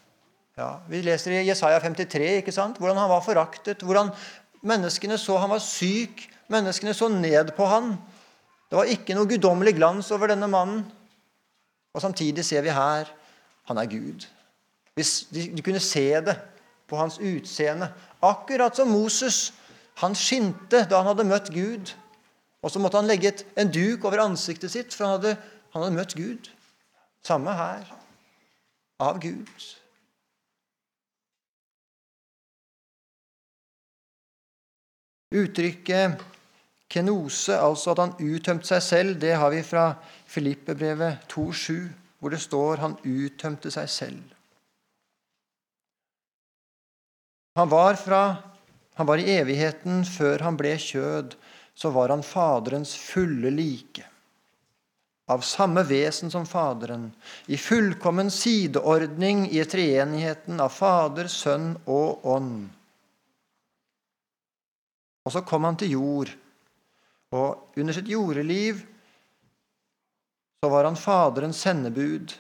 Ja, 0.56 0.78
vi 0.88 1.02
leser 1.04 1.34
i 1.36 1.42
Jesaja 1.44 1.76
53 1.84 2.38
ikke 2.40 2.52
sant? 2.54 2.78
hvordan 2.80 2.96
han 2.96 3.10
var 3.12 3.20
foraktet. 3.20 3.82
Hvordan 3.84 4.08
menneskene 4.64 5.18
så 5.20 5.36
han 5.42 5.52
var 5.52 5.60
syk. 5.60 6.22
Menneskene 6.48 6.94
så 6.96 7.10
ned 7.12 7.52
på 7.58 7.66
han. 7.68 7.92
Det 8.70 8.78
var 8.78 8.88
ikke 8.88 9.18
noe 9.18 9.28
guddommelig 9.28 9.76
glans 9.76 10.08
over 10.16 10.32
denne 10.32 10.48
mannen. 10.48 10.86
Og 11.92 12.00
Samtidig 12.00 12.44
ser 12.44 12.64
vi 12.64 12.72
her 12.72 13.12
han 13.68 13.82
er 13.82 13.90
Gud. 13.90 14.24
Hvis 14.96 15.26
de, 15.34 15.50
kunne 15.60 15.82
se 15.82 16.08
det 16.24 16.38
på 16.88 16.96
hans 16.96 17.18
utseende. 17.18 17.90
Akkurat 18.24 18.76
som 18.76 18.88
Moses. 18.88 19.52
Han 20.00 20.14
skinte 20.16 20.86
da 20.88 21.02
han 21.02 21.10
hadde 21.10 21.28
møtt 21.28 21.52
Gud. 21.52 21.92
Og 22.64 22.72
så 22.72 22.80
måtte 22.80 22.96
han 22.96 23.10
legge 23.10 23.34
en 23.60 23.68
duk 23.72 24.04
over 24.08 24.24
ansiktet 24.24 24.72
sitt, 24.72 24.94
for 24.94 25.04
han 25.04 25.18
hadde, 25.18 25.36
han 25.74 25.82
hadde 25.82 25.96
møtt 25.98 26.16
Gud. 26.16 26.48
Samme 27.26 27.52
her. 27.58 27.90
Av 29.02 29.20
Gud. 29.20 29.66
Uttrykket 35.34 36.22
Kenose, 36.88 37.56
altså 37.58 37.92
at 37.92 38.02
han 38.04 38.14
uttømte 38.22 38.68
seg 38.68 38.82
selv, 38.84 39.16
det 39.18 39.34
har 39.34 39.50
vi 39.50 39.62
fra 39.66 39.88
Filippebrevet 40.30 41.26
2,7, 41.32 41.88
hvor 42.18 42.30
det 42.30 42.40
står 42.42 42.82
han 42.84 42.98
uttømte 43.02 43.72
seg 43.74 43.90
selv. 43.90 44.36
Han 47.56 47.70
var, 47.72 47.96
fra, 47.96 48.22
han 48.94 49.08
var 49.08 49.18
i 49.18 49.30
evigheten 49.38 50.04
før 50.06 50.44
han 50.44 50.58
ble 50.60 50.76
kjød, 50.78 51.34
så 51.76 51.90
var 51.92 52.12
han 52.12 52.24
Faderens 52.24 52.94
fulle 53.00 53.50
like. 53.50 54.04
Av 55.32 55.42
samme 55.42 55.82
vesen 55.88 56.30
som 56.30 56.46
Faderen, 56.46 57.08
i 57.50 57.58
fullkommen 57.58 58.30
sideordning 58.30 59.48
i 59.50 59.64
treenigheten 59.66 60.60
av 60.62 60.70
Fader, 60.76 61.26
Sønn 61.32 61.72
og 61.90 62.28
Ånd. 62.30 62.68
Og 65.26 65.34
så 65.34 65.42
kom 65.42 65.66
han 65.66 65.78
til 65.80 65.96
jord 65.96 66.30
og 67.34 67.78
under 67.78 67.96
sitt 67.96 68.10
jordeliv 68.10 68.82
så 70.62 70.70
var 70.72 70.86
han 70.88 70.98
Faderens 70.98 71.60
sendebud, 71.62 72.32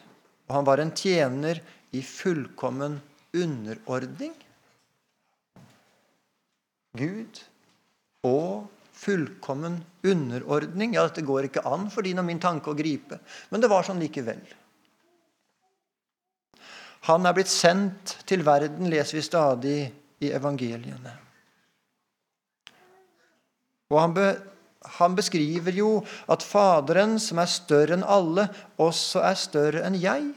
og 0.48 0.54
han 0.54 0.66
var 0.66 0.82
en 0.82 0.94
tjener 0.96 1.60
i 1.94 2.00
fullkommen 2.02 2.96
underordning. 3.36 4.32
Gud 6.96 7.42
og 8.26 8.70
fullkommen 8.96 9.82
underordning. 10.06 10.96
Ja, 10.96 11.04
dette 11.06 11.26
går 11.26 11.50
ikke 11.50 11.66
an 11.68 11.90
for 11.92 12.06
din 12.06 12.22
og 12.22 12.26
min 12.26 12.40
tanke 12.42 12.72
å 12.72 12.78
gripe, 12.78 13.20
men 13.50 13.62
det 13.62 13.70
var 13.70 13.86
sånn 13.86 14.00
likevel. 14.02 14.40
Han 17.06 17.28
er 17.28 17.36
blitt 17.36 17.52
sendt 17.52 18.16
til 18.26 18.42
verden, 18.46 18.88
leser 18.90 19.20
vi 19.20 19.22
stadig 19.22 19.78
i 20.24 20.32
evangeliene. 20.34 21.25
Og 23.92 24.00
han 24.00 24.14
be 24.16 24.28
han 25.00 25.16
beskriver 25.18 25.74
jo 25.74 25.88
at 26.30 26.44
Faderen, 26.46 27.16
som 27.18 27.40
er 27.42 27.50
større 27.50 27.96
enn 27.96 28.04
alle, 28.06 28.44
også 28.78 29.22
er 29.26 29.38
større 29.38 29.82
enn 29.86 29.96
jeg. 29.98 30.28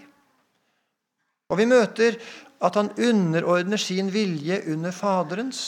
Og 1.49 1.59
vi 1.59 1.67
møter 1.69 2.17
at 2.65 2.79
han 2.79 2.91
underordner 2.97 3.77
sin 3.77 4.09
vilje 4.13 4.61
under 4.73 4.91
Faderens. 4.95 5.61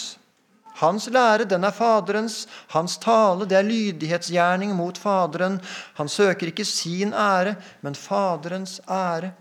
Hans 0.81 1.09
lære, 1.13 1.45
den 1.45 1.63
er 1.63 1.75
Faderens. 1.75 2.47
Hans 2.73 2.97
tale, 2.97 3.45
det 3.45 3.57
er 3.59 3.67
lydighetsgjerning 3.67 4.73
mot 4.75 4.97
Faderen. 4.97 5.59
Han 5.99 6.09
søker 6.09 6.49
ikke 6.49 6.65
sin 6.65 7.13
ære, 7.13 7.55
men 7.81 7.95
Faderens 7.95 8.79
ære. 8.89 9.33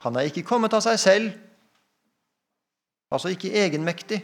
Han 0.00 0.16
er 0.16 0.30
ikke 0.30 0.46
kommet 0.48 0.72
av 0.72 0.80
seg 0.80 0.96
selv, 0.98 1.32
altså 3.12 3.28
ikke 3.28 3.52
egenmektig. 3.52 4.22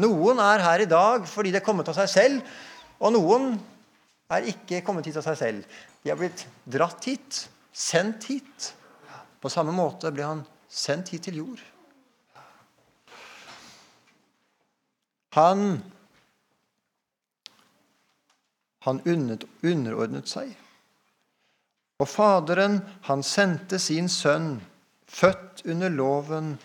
Noen 0.00 0.40
er 0.40 0.62
her 0.64 0.84
i 0.84 0.88
dag 0.88 1.26
fordi 1.28 1.52
det 1.52 1.60
er 1.60 1.66
kommet 1.66 1.90
av 1.92 1.96
seg 1.98 2.08
selv, 2.08 2.54
og 3.02 3.12
noen 3.12 3.50
er 4.32 4.48
ikke 4.48 4.80
kommet 4.86 5.08
hit 5.08 5.18
av 5.20 5.26
seg 5.26 5.36
selv. 5.40 5.80
De 6.02 6.12
har 6.12 6.20
blitt 6.20 6.46
dratt 6.64 7.04
hit, 7.04 7.42
sendt 7.72 8.28
hit. 8.30 8.72
På 9.42 9.50
samme 9.52 9.74
måte 9.74 10.12
ble 10.14 10.24
han 10.24 10.44
sendt 10.70 11.12
hit 11.12 11.26
til 11.28 11.42
jord. 11.42 11.60
Han 15.36 15.82
han 18.82 18.98
underordnet 19.06 20.26
seg. 20.30 20.50
Og 22.02 22.08
Faderen, 22.10 22.80
han 23.06 23.22
sendte 23.22 23.78
sin 23.78 24.08
sønn, 24.10 24.56
født 25.06 25.62
under 25.70 25.92
loven, 25.92 26.56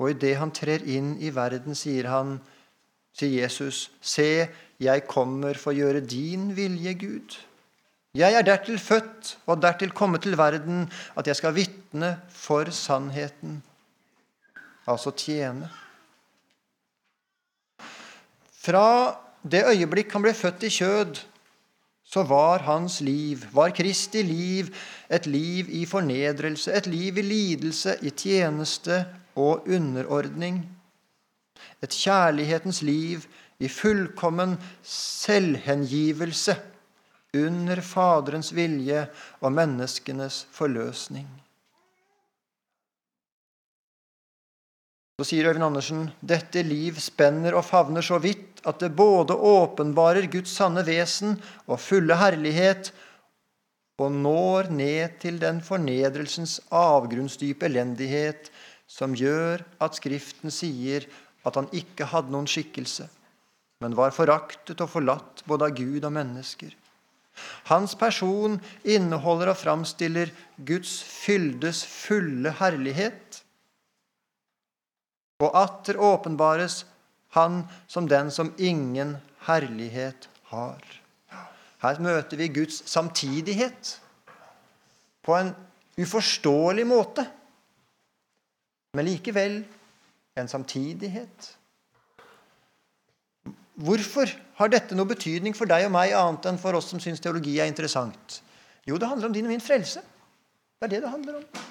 og 0.00 0.12
idet 0.12 0.36
han 0.40 0.52
trer 0.54 0.84
inn 0.88 1.14
i 1.20 1.30
verden, 1.34 1.76
sier 1.76 2.08
han, 2.10 2.36
sier 3.16 3.42
Jesus, 3.42 3.90
se, 4.00 4.48
jeg 4.82 5.06
kommer 5.08 5.58
for 5.60 5.72
å 5.72 5.78
gjøre 5.78 6.04
din 6.04 6.50
vilje, 6.56 6.94
Gud. 6.98 7.36
Jeg 8.16 8.36
er 8.36 8.44
dertil 8.44 8.76
født 8.80 9.36
og 9.48 9.60
dertil 9.62 9.92
kommet 9.96 10.24
til 10.26 10.36
verden 10.36 10.84
at 11.16 11.28
jeg 11.28 11.38
skal 11.38 11.54
vitne 11.56 12.16
for 12.28 12.68
sannheten, 12.74 13.62
altså 14.84 15.14
tjene. 15.16 15.70
Fra 18.62 19.16
det 19.42 19.64
øyeblikk 19.70 20.12
han 20.14 20.24
ble 20.26 20.34
født 20.36 20.68
i 20.68 20.72
kjød, 20.72 21.22
så 22.12 22.22
var 22.28 22.66
hans 22.66 23.00
liv, 23.00 23.46
var 23.52 23.72
Kristi 23.72 24.20
liv, 24.22 24.68
et 25.08 25.26
liv 25.26 25.70
i 25.72 25.86
fornedrelse, 25.88 26.72
et 26.72 26.86
liv 26.86 27.16
i 27.18 27.24
lidelse, 27.24 27.96
i 28.04 28.12
tjeneste 28.12 29.00
og 29.36 29.68
underordning. 29.68 30.62
Et 31.82 31.90
kjærlighetens 31.90 32.82
liv 32.82 33.24
i 33.62 33.68
fullkommen 33.70 34.56
selvhengivelse 34.86 36.56
under 37.36 37.80
Faderens 37.80 38.52
vilje 38.54 39.06
og 39.40 39.54
menneskenes 39.56 40.44
forløsning. 40.52 41.28
Så 45.20 45.28
sier 45.28 45.46
Øyvind 45.46 45.64
Andersen 45.68 46.06
dette 46.24 46.64
liv 46.66 46.96
spenner 46.98 47.54
og 47.54 47.66
favner 47.68 48.02
så 48.02 48.18
vidt 48.18 48.62
at 48.66 48.80
det 48.82 48.90
både 48.96 49.36
åpenbarer 49.36 50.26
Guds 50.32 50.54
sanne 50.56 50.82
vesen 50.86 51.36
og 51.68 51.78
fulle 51.80 52.16
herlighet, 52.18 52.90
og 54.02 54.10
når 54.10 54.72
ned 54.74 55.18
til 55.22 55.36
den 55.38 55.60
fornedrelsens 55.62 56.56
avgrunnsdype 56.74 57.68
elendighet 57.68 58.50
som 58.92 59.16
gjør 59.16 59.62
at 59.82 59.96
Skriften 59.96 60.52
sier 60.52 61.06
at 61.48 61.56
han 61.58 61.70
ikke 61.74 62.10
hadde 62.12 62.32
noen 62.34 62.48
skikkelse, 62.50 63.08
men 63.82 63.96
var 63.98 64.14
foraktet 64.14 64.82
og 64.84 64.92
forlatt 64.92 65.42
både 65.48 65.70
av 65.70 65.76
Gud 65.78 66.04
og 66.04 66.14
mennesker. 66.14 66.74
Hans 67.70 67.94
person 67.96 68.58
inneholder 68.84 69.54
og 69.54 69.60
framstiller 69.62 70.30
Guds 70.68 70.98
fyldes 71.02 71.80
fulle 71.88 72.52
herlighet. 72.60 73.40
Og 75.42 75.56
atter 75.58 75.98
åpenbares 75.98 76.84
Han 77.32 77.62
som 77.88 78.04
den 78.04 78.28
som 78.28 78.50
ingen 78.60 79.14
herlighet 79.46 80.26
har. 80.50 80.82
Her 81.80 82.00
møter 82.04 82.36
vi 82.36 82.50
Guds 82.52 82.82
samtidighet 82.84 83.94
på 85.24 85.32
en 85.38 85.54
uforståelig 85.96 86.84
måte, 86.86 87.24
men 88.92 89.08
likevel 89.08 89.62
en 90.36 90.48
samtidighet. 90.48 91.50
Hvorfor 93.82 94.30
har 94.58 94.70
dette 94.72 94.96
noe 94.96 95.08
betydning 95.08 95.56
for 95.56 95.68
deg 95.68 95.86
og 95.86 95.94
meg, 95.94 96.12
annet 96.16 96.50
enn 96.50 96.60
for 96.60 96.76
oss 96.76 96.90
som 96.92 97.00
syns 97.00 97.22
teologi 97.24 97.56
er 97.60 97.70
interessant? 97.70 98.42
Jo, 98.84 98.98
det 99.00 99.08
handler 99.08 99.30
om 99.30 99.34
din 99.34 99.48
og 99.48 99.54
min 99.54 99.64
frelse. 99.64 100.02
Det 100.76 100.88
er 100.88 100.92
det 100.96 101.02
det 101.04 101.12
handler 101.12 101.40
om. 101.40 101.64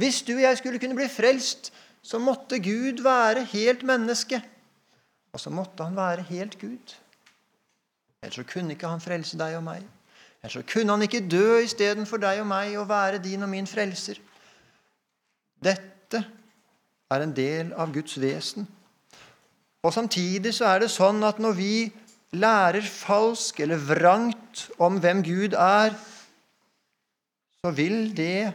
Hvis 0.00 0.22
du 0.24 0.32
og 0.36 0.44
jeg 0.44 0.58
skulle 0.60 0.80
kunne 0.80 0.96
bli 0.96 1.08
frelst, 1.12 1.72
så 2.02 2.18
måtte 2.22 2.60
Gud 2.62 3.02
være 3.04 3.44
helt 3.52 3.82
menneske. 3.84 4.40
Og 5.32 5.40
så 5.40 5.52
måtte 5.52 5.84
han 5.84 5.96
være 5.96 6.24
helt 6.30 6.56
Gud. 6.60 6.96
Ellers 8.22 8.40
så 8.40 8.44
kunne 8.48 8.74
ikke 8.74 8.88
han 8.88 9.02
frelse 9.02 9.38
deg 9.38 9.58
og 9.58 9.64
meg. 9.66 9.84
Ellers 10.40 10.56
så 10.56 10.64
kunne 10.72 10.96
han 10.96 11.04
ikke 11.04 11.26
dø 11.28 11.60
istedenfor 11.66 12.22
deg 12.22 12.40
og 12.40 12.48
meg 12.48 12.78
og 12.80 12.88
være 12.88 13.20
din 13.22 13.44
og 13.44 13.52
min 13.52 13.68
frelser. 13.68 14.18
Dette 15.60 15.89
er 16.18 17.24
en 17.24 17.34
del 17.36 17.72
av 17.78 17.92
Guds 17.94 18.16
vesen. 18.20 18.66
Og 19.84 19.94
Samtidig 19.94 20.52
så 20.56 20.68
er 20.72 20.82
det 20.82 20.92
sånn 20.92 21.22
at 21.24 21.40
når 21.40 21.56
vi 21.56 21.74
lærer 22.36 22.84
falsk 22.84 23.62
eller 23.64 23.80
vrangt 23.80 24.68
om 24.78 24.98
hvem 25.02 25.22
Gud 25.26 25.56
er, 25.56 25.96
så 27.60 27.72
vil 27.76 28.12
det 28.16 28.52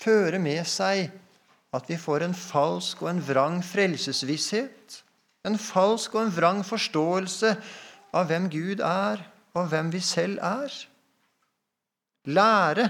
føre 0.00 0.40
med 0.42 0.62
seg 0.66 1.10
at 1.74 1.86
vi 1.90 1.98
får 2.00 2.24
en 2.26 2.34
falsk 2.34 3.02
og 3.04 3.12
en 3.12 3.22
vrang 3.22 3.60
frelsesvisshet. 3.62 5.02
En 5.46 5.58
falsk 5.58 6.16
og 6.16 6.26
en 6.26 6.32
vrang 6.34 6.64
forståelse 6.66 7.52
av 8.16 8.26
hvem 8.30 8.48
Gud 8.50 8.82
er, 8.84 9.22
og 9.54 9.70
hvem 9.70 9.90
vi 9.92 10.00
selv 10.02 10.38
er. 10.42 10.74
Lære 12.26 12.88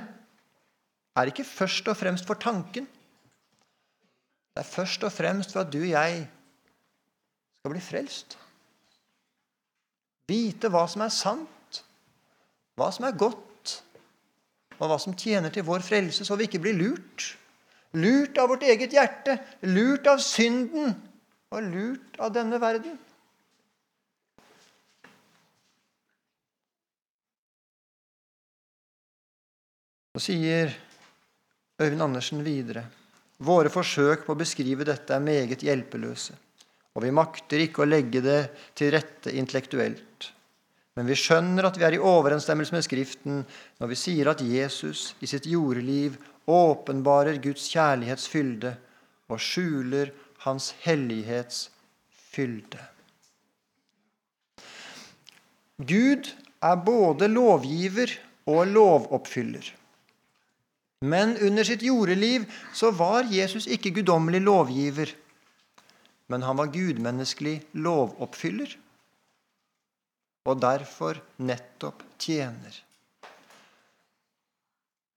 er 1.17 1.31
ikke 1.31 1.45
først 1.45 1.89
og 1.89 1.97
fremst 1.97 2.27
for 2.29 2.41
tanken. 2.41 2.89
Det 4.55 4.65
er 4.65 4.67
først 4.67 5.05
og 5.07 5.13
fremst 5.13 5.53
for 5.55 5.63
at 5.63 5.73
du 5.73 5.79
og 5.81 5.91
jeg 5.93 6.25
skal 7.61 7.75
bli 7.75 7.83
frelst. 7.85 8.39
Vite 10.31 10.71
hva 10.71 10.87
som 10.91 11.05
er 11.05 11.13
sant, 11.15 11.83
hva 12.79 12.91
som 12.95 13.07
er 13.07 13.19
godt, 13.19 13.75
og 14.81 14.89
hva 14.89 14.97
som 15.03 15.15
tjener 15.19 15.53
til 15.53 15.67
vår 15.67 15.85
frelse, 15.85 16.25
så 16.25 16.39
vi 16.41 16.49
ikke 16.49 16.63
blir 16.65 16.79
lurt. 16.79 17.35
Lurt 18.01 18.39
av 18.39 18.49
vårt 18.53 18.65
eget 18.65 18.95
hjerte, 18.95 19.37
lurt 19.67 20.07
av 20.09 20.21
synden 20.23 20.95
og 21.51 21.67
lurt 21.67 22.21
av 22.23 22.33
denne 22.33 22.61
verden. 22.63 22.95
Så 30.15 30.23
sier 30.31 30.73
Øyvind 31.81 32.03
Andersen 32.03 32.43
videre 32.45 32.87
Våre 33.41 33.73
forsøk 33.73 34.27
på 34.27 34.35
å 34.35 34.41
beskrive 34.41 34.85
dette 34.85 35.15
er 35.17 35.23
meget 35.25 35.63
hjelpeløse, 35.65 36.35
og 36.93 37.05
vi 37.07 37.13
makter 37.15 37.63
ikke 37.65 37.85
å 37.85 37.89
legge 37.89 38.21
det 38.25 38.41
til 38.77 38.93
rette 38.93 39.33
intellektuelt. 39.33 40.29
Men 40.99 41.09
vi 41.09 41.17
skjønner 41.17 41.65
at 41.65 41.79
vi 41.81 41.87
er 41.87 41.95
i 41.97 42.03
overensstemmelse 42.03 42.75
med 42.75 42.85
Skriften 42.85 43.43
når 43.81 43.93
vi 43.93 43.97
sier 43.97 44.29
at 44.33 44.43
Jesus 44.45 45.15
i 45.25 45.27
sitt 45.31 45.47
jordeliv 45.49 46.19
åpenbarer 46.51 47.39
Guds 47.41 47.71
kjærlighetsfylde 47.73 48.75
og 49.31 49.41
skjuler 49.41 50.13
Hans 50.45 50.75
hellighetsfylde. 50.85 52.81
Gud 55.81 56.29
er 56.61 56.81
både 56.85 57.29
lovgiver 57.33 58.13
og 58.51 58.67
lovoppfyller. 58.75 59.80
Men 61.01 61.33
under 61.41 61.65
sitt 61.65 61.83
jordeliv 61.83 62.45
så 62.77 62.91
var 62.93 63.29
Jesus 63.33 63.65
ikke 63.67 63.95
guddommelig 63.97 64.43
lovgiver, 64.45 65.15
men 66.29 66.45
han 66.45 66.59
var 66.61 66.69
gudmenneskelig 66.75 67.57
lovoppfyller, 67.73 68.75
og 70.45 70.61
derfor 70.61 71.23
nettopp 71.41 72.05
tjener. 72.21 72.77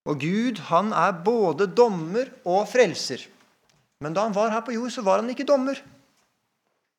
Og 0.07 0.19
Gud 0.19 0.59
han 0.69 0.91
er 0.95 1.19
både 1.25 1.67
dommer 1.67 2.31
og 2.43 2.65
frelser. 2.71 3.21
Men 4.03 4.15
da 4.15 4.25
han 4.25 4.35
var 4.35 4.51
her 4.51 4.63
på 4.63 4.75
jord, 4.75 4.91
så 4.91 5.03
var 5.03 5.21
han 5.21 5.31
ikke 5.31 5.47
dommer. 5.47 5.79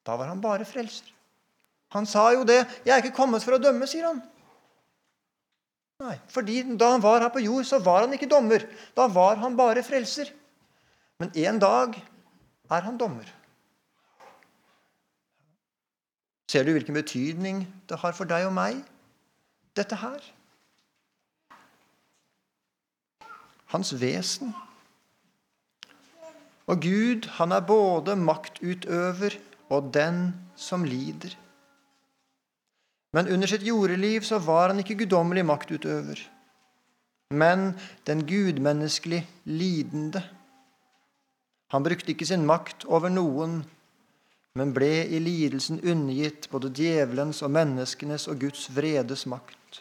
Da 0.05 0.17
var 0.17 0.29
han 0.29 0.41
bare 0.45 0.69
frelser. 0.69 1.09
Han 1.93 2.07
sa 2.07 2.33
jo 2.33 2.45
det. 2.45 2.65
'Jeg 2.85 2.93
er 2.93 3.03
ikke 3.05 3.17
kommet 3.17 3.45
for 3.45 3.57
å 3.57 3.61
dømme', 3.61 3.87
sier 3.87 4.09
han. 4.09 4.23
Nei, 6.03 6.17
fordi 6.29 6.63
Da 6.79 6.91
han 6.91 7.03
var 7.03 7.21
her 7.21 7.31
på 7.31 7.43
jord, 7.45 7.65
så 7.65 7.79
var 7.79 8.01
han 8.05 8.13
ikke 8.13 8.31
dommer. 8.31 8.67
Da 8.97 9.07
var 9.07 9.37
han 9.37 9.57
bare 9.57 9.83
frelser. 9.83 10.33
Men 11.19 11.31
en 11.35 11.59
dag 11.59 11.95
er 12.71 12.81
han 12.81 12.99
dommer. 12.99 13.29
Ser 16.51 16.65
du 16.65 16.73
hvilken 16.73 16.95
betydning 16.95 17.67
det 17.89 17.99
har 17.99 18.13
for 18.13 18.25
deg 18.25 18.47
og 18.47 18.53
meg, 18.55 18.83
dette 19.75 19.97
her? 19.99 20.23
hans 23.75 23.95
vesen. 23.99 24.55
Og 26.71 26.81
Gud, 26.81 27.27
han 27.39 27.53
er 27.53 27.65
både 27.67 28.17
maktutøver 28.17 29.37
og 29.69 29.91
den 29.95 30.31
som 30.57 30.87
lider. 30.87 31.35
Men 33.15 33.29
under 33.31 33.47
sitt 33.47 33.63
jordeliv 33.63 34.27
så 34.27 34.41
var 34.43 34.73
han 34.73 34.81
ikke 34.83 34.97
guddommelig 35.05 35.45
maktutøver, 35.47 36.19
men 37.31 37.69
den 38.07 38.25
gudmenneskelig 38.27 39.23
lidende. 39.45 40.23
Han 41.71 41.87
brukte 41.87 42.11
ikke 42.11 42.27
sin 42.27 42.47
makt 42.47 42.85
over 42.91 43.13
noen, 43.15 43.61
men 44.55 44.75
ble 44.75 45.07
i 45.11 45.19
lidelsen 45.23 45.81
undergitt 45.83 46.51
både 46.51 46.71
djevelens 46.75 47.43
og 47.43 47.55
menneskenes 47.55 48.27
og 48.31 48.43
Guds 48.43 48.69
vredes 48.75 49.25
makt. 49.31 49.81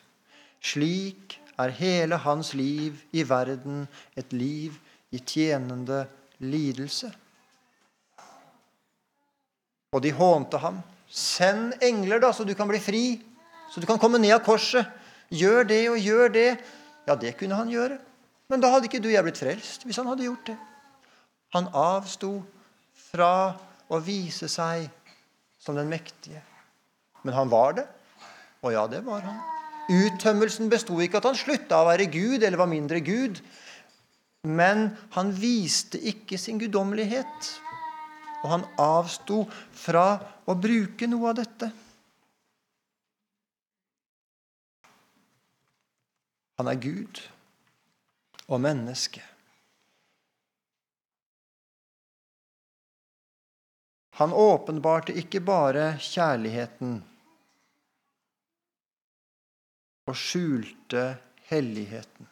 Slik 0.63 1.39
er 1.60 1.74
hele 1.78 2.17
hans 2.24 2.54
liv 2.58 3.02
i 3.13 3.26
verden 3.30 3.86
et 4.17 4.34
liv 4.34 4.78
i 5.13 5.19
tjenende 5.19 6.06
lidelse. 6.41 7.12
Og 9.93 10.02
de 10.02 10.13
hånte 10.17 10.58
ham. 10.58 10.82
Send 11.13 11.76
engler, 11.86 12.17
da, 12.23 12.32
så 12.34 12.45
du 12.45 12.56
kan 12.58 12.69
bli 12.69 12.82
fri. 12.82 13.04
Så 13.69 13.82
du 13.82 13.86
kan 13.89 13.99
komme 14.02 14.17
ned 14.21 14.34
av 14.34 14.41
korset. 14.45 14.89
Gjør 15.34 15.67
det 15.69 15.84
og 15.91 16.02
gjør 16.02 16.34
det. 16.34 16.49
Ja, 17.08 17.15
det 17.19 17.36
kunne 17.38 17.58
han 17.58 17.69
gjøre. 17.69 17.99
Men 18.49 18.62
da 18.62 18.71
hadde 18.73 18.89
ikke 18.89 19.02
du 19.02 19.10
og 19.12 19.15
jeg 19.15 19.26
blitt 19.26 19.41
frelst 19.41 19.86
hvis 19.88 19.97
han 20.02 20.10
hadde 20.10 20.26
gjort 20.26 20.49
det. 20.49 20.58
Han 21.54 21.69
avsto 21.78 22.36
fra 23.12 23.54
å 23.93 23.99
vise 24.02 24.49
seg 24.49 24.88
som 25.62 25.78
den 25.78 25.89
mektige. 25.91 26.41
Men 27.23 27.38
han 27.38 27.52
var 27.52 27.78
det. 27.78 27.86
Og 28.63 28.73
ja, 28.73 28.88
det 28.89 29.04
var 29.06 29.23
han. 29.26 29.41
Uttømmelsen 29.93 30.69
besto 30.71 30.95
ikke 31.04 31.19
at 31.19 31.28
han 31.28 31.38
slutta 31.38 31.82
å 31.82 31.89
være 31.89 32.10
Gud 32.12 32.41
eller 32.41 32.60
var 32.60 32.71
mindre 32.71 33.02
Gud. 33.04 33.41
Men 34.43 34.89
han 35.15 35.32
viste 35.36 35.99
ikke 35.99 36.39
sin 36.39 36.60
guddommelighet. 36.60 37.52
Og 38.43 38.49
han 38.51 38.65
avsto 38.82 39.43
fra 39.49 40.08
å 40.45 40.56
bruke 40.60 41.08
noe 41.08 41.32
av 41.32 41.38
dette. 41.39 41.69
Han 46.60 46.69
er 46.69 46.82
Gud 46.84 47.21
og 48.45 48.60
menneske. 48.62 49.23
Han 54.19 54.36
åpenbarte 54.38 55.15
ikke 55.17 55.41
bare 55.41 55.95
kjærligheten 55.97 56.99
og 60.03 60.19
skjulte 60.19 61.08
helligheten. 61.49 62.27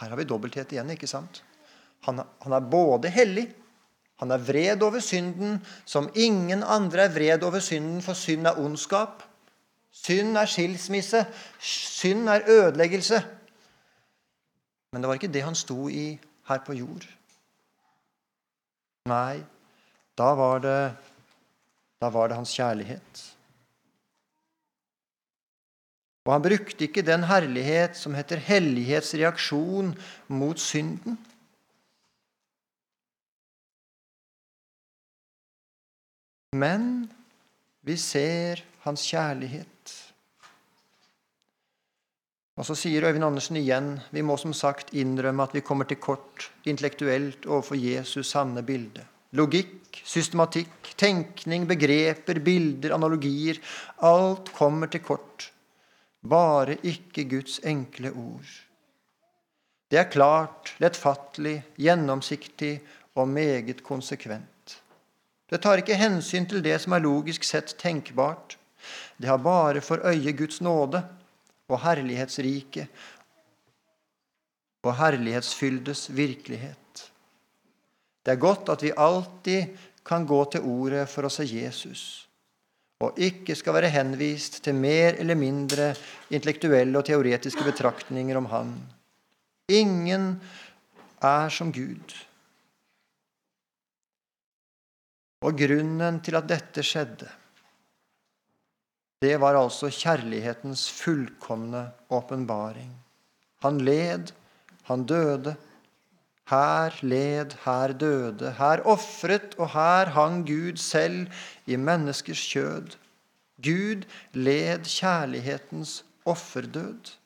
Her 0.00 0.10
har 0.12 0.18
vi 0.18 0.26
dobbelthet 0.28 0.74
igjen, 0.74 0.90
ikke 0.96 1.08
sant? 1.08 1.44
Han, 2.08 2.18
han 2.42 2.56
er 2.56 2.66
både 2.72 3.12
hellig, 3.14 3.46
han 4.16 4.32
er 4.32 4.40
vred 4.40 4.82
over 4.82 5.00
synden, 5.04 5.58
som 5.84 6.08
ingen 6.14 6.62
andre 6.64 7.04
er 7.04 7.12
vred 7.12 7.42
over 7.44 7.60
synden, 7.60 8.00
for 8.02 8.16
synd 8.16 8.48
er 8.48 8.60
ondskap. 8.60 9.22
Synd 9.92 10.38
er 10.40 10.48
skilsmisse. 10.48 11.26
Synd 11.60 12.28
er 12.32 12.48
ødeleggelse. 12.48 13.20
Men 14.92 15.02
det 15.02 15.08
var 15.08 15.20
ikke 15.20 15.32
det 15.32 15.44
han 15.44 15.58
sto 15.58 15.88
i 15.92 16.14
her 16.48 16.64
på 16.64 16.72
jord. 16.78 17.04
Nei, 19.10 19.44
da 20.18 20.32
var 20.34 20.62
det, 20.64 20.80
da 22.00 22.08
var 22.10 22.30
det 22.30 22.38
hans 22.40 22.54
kjærlighet. 22.56 23.22
Og 26.26 26.32
han 26.32 26.42
brukte 26.42 26.88
ikke 26.88 27.04
den 27.06 27.28
herlighet 27.28 27.98
som 27.98 28.16
heter 28.16 28.40
hellighetsreaksjon 28.42 29.92
mot 30.26 30.58
synden. 30.58 31.20
Men 36.56 37.06
vi 37.86 37.96
ser 38.00 38.62
hans 38.86 39.04
kjærlighet. 39.10 39.72
Og 42.56 42.64
Så 42.64 42.74
sier 42.78 43.04
Øyvind 43.04 43.26
Andersen 43.26 43.58
igjen 43.60 43.90
vi 44.14 44.22
må 44.24 44.38
som 44.40 44.54
sagt 44.56 44.94
innrømme 44.96 45.44
at 45.44 45.54
vi 45.54 45.60
kommer 45.60 45.84
til 45.88 46.00
kort 46.00 46.48
intellektuelt 46.64 47.44
overfor 47.44 47.76
Jesus' 47.76 48.30
sanne 48.30 48.62
bilde. 48.64 49.04
Logikk, 49.36 50.00
systematikk, 50.06 50.94
tenkning, 50.96 51.66
begreper, 51.68 52.40
bilder, 52.40 52.94
analogier 52.96 53.60
alt 54.00 54.48
kommer 54.56 54.88
til 54.88 55.04
kort. 55.04 55.50
Bare 56.24 56.78
ikke 56.82 57.26
Guds 57.28 57.58
enkle 57.58 58.14
ord. 58.16 58.48
Det 59.90 60.00
er 60.00 60.10
klart, 60.10 60.72
lettfattelig, 60.82 61.60
gjennomsiktig 61.76 62.80
og 63.14 63.28
meget 63.28 63.84
konsekvent. 63.84 64.80
Det 65.46 65.60
tar 65.62 65.78
ikke 65.78 65.98
hensyn 65.98 66.46
til 66.50 66.62
det 66.64 66.78
som 66.82 66.96
er 66.96 67.04
logisk 67.04 67.44
sett 67.46 67.76
tenkbart. 67.78 68.56
Det 69.16 69.28
har 69.30 69.38
bare 69.42 69.80
for 69.80 70.02
øye 70.06 70.32
Guds 70.36 70.60
nåde 70.60 71.02
og 71.68 71.80
herlighetsrike 71.82 72.88
og 74.86 74.94
herlighetsfyldes 74.96 76.08
virkelighet. 76.14 77.10
Det 78.26 78.34
er 78.34 78.42
godt 78.42 78.68
at 78.74 78.82
vi 78.82 78.94
alltid 78.96 79.76
kan 80.06 80.26
gå 80.26 80.38
til 80.50 80.66
ordet 80.66 81.06
for 81.10 81.26
å 81.26 81.30
se 81.32 81.46
Jesus, 81.46 82.26
og 83.02 83.18
ikke 83.18 83.54
skal 83.58 83.74
være 83.76 83.90
henvist 83.94 84.60
til 84.64 84.78
mer 84.78 85.18
eller 85.18 85.38
mindre 85.38 85.92
intellektuelle 86.30 86.98
og 86.98 87.06
teoretiske 87.06 87.66
betraktninger 87.66 88.38
om 88.38 88.46
Han. 88.50 88.72
Ingen 89.68 90.40
er 91.22 91.50
som 91.50 91.72
Gud. 91.74 92.14
Og 95.44 95.58
grunnen 95.58 96.20
til 96.24 96.38
at 96.38 96.48
dette 96.48 96.84
skjedde, 96.86 97.28
det 99.24 99.36
var 99.40 99.56
altså 99.56 99.88
kjærlighetens 99.92 100.86
fullkomne 100.92 101.86
åpenbaring. 102.12 102.90
Han 103.64 103.80
led, 103.80 104.32
han 104.88 105.06
døde. 105.08 105.56
Her 106.46 106.94
led, 107.02 107.56
her 107.64 107.92
døde, 107.92 108.52
her 108.58 108.82
ofret, 108.86 109.56
og 109.58 109.70
her 109.72 110.12
hang 110.14 110.44
Gud 110.46 110.76
selv 110.76 111.32
i 111.66 111.76
menneskers 111.76 112.44
kjød. 112.52 112.94
Gud 113.64 114.04
led 114.32 114.84
kjærlighetens 114.84 116.04
offerdød. 116.24 117.16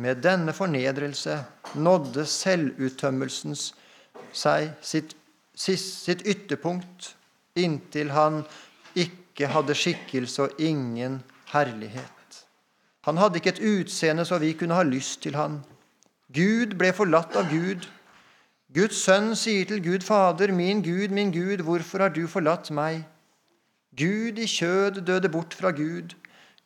Med 0.00 0.22
denne 0.22 0.52
fornedrelse 0.52 1.44
nådde 1.74 2.24
selvuttømmelsens 2.26 3.74
seg 4.32 4.72
sitt, 4.80 5.14
sitt 5.58 6.22
ytterpunkt 6.22 7.14
inntil 7.58 8.12
han 8.14 8.42
ikke 8.98 9.50
hadde 9.50 9.74
skikkelse 9.76 10.46
og 10.46 10.62
ingen 10.62 11.20
herlighet. 11.52 12.44
Han 13.08 13.18
hadde 13.18 13.40
ikke 13.40 13.54
et 13.56 13.64
utseende 13.64 14.24
så 14.28 14.38
vi 14.38 14.52
kunne 14.58 14.78
ha 14.78 14.86
lyst 14.86 15.22
til 15.24 15.36
han. 15.38 15.60
Gud 16.34 16.76
ble 16.78 16.92
forlatt 16.92 17.36
av 17.40 17.48
Gud. 17.50 17.86
Guds 18.74 19.00
sønn 19.00 19.32
sier 19.38 19.64
til 19.68 19.80
Gud 19.80 20.04
Fader, 20.04 20.52
min 20.52 20.82
Gud, 20.84 21.08
min 21.14 21.32
Gud, 21.32 21.62
hvorfor 21.64 22.04
har 22.04 22.12
du 22.12 22.26
forlatt 22.28 22.68
meg? 22.74 23.06
Gud 23.96 24.38
i 24.38 24.46
kjød 24.46 25.00
døde 25.08 25.30
bort 25.32 25.56
fra 25.56 25.72
Gud. 25.72 26.12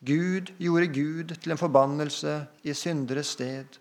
Gud 0.02 0.50
gjorde 0.58 0.88
Gud 0.90 1.36
til 1.38 1.54
en 1.54 1.60
forbannelse 1.60 2.40
i 2.66 2.74
synderes 2.74 3.36
sted. 3.36 3.78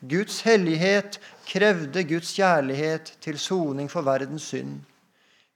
Guds 0.00 0.40
hellighet 0.46 1.20
krevde 1.46 2.04
Guds 2.04 2.34
kjærlighet 2.36 3.16
til 3.20 3.38
soning 3.38 3.90
for 3.90 4.06
verdens 4.06 4.50
synd. 4.52 4.80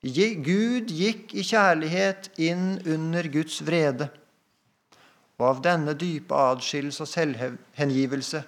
Gud 0.00 0.88
gikk 0.88 1.35
i 1.37 1.44
kjærlighet 1.44 2.30
inn 2.40 2.80
under 2.88 3.28
Guds 3.28 3.61
vrede. 3.66 4.09
Og 5.40 5.46
av 5.48 5.62
denne 5.64 5.94
dype 5.96 6.37
adskillelse 6.37 7.04
og 7.04 7.09
selvhengivelse, 7.09 8.42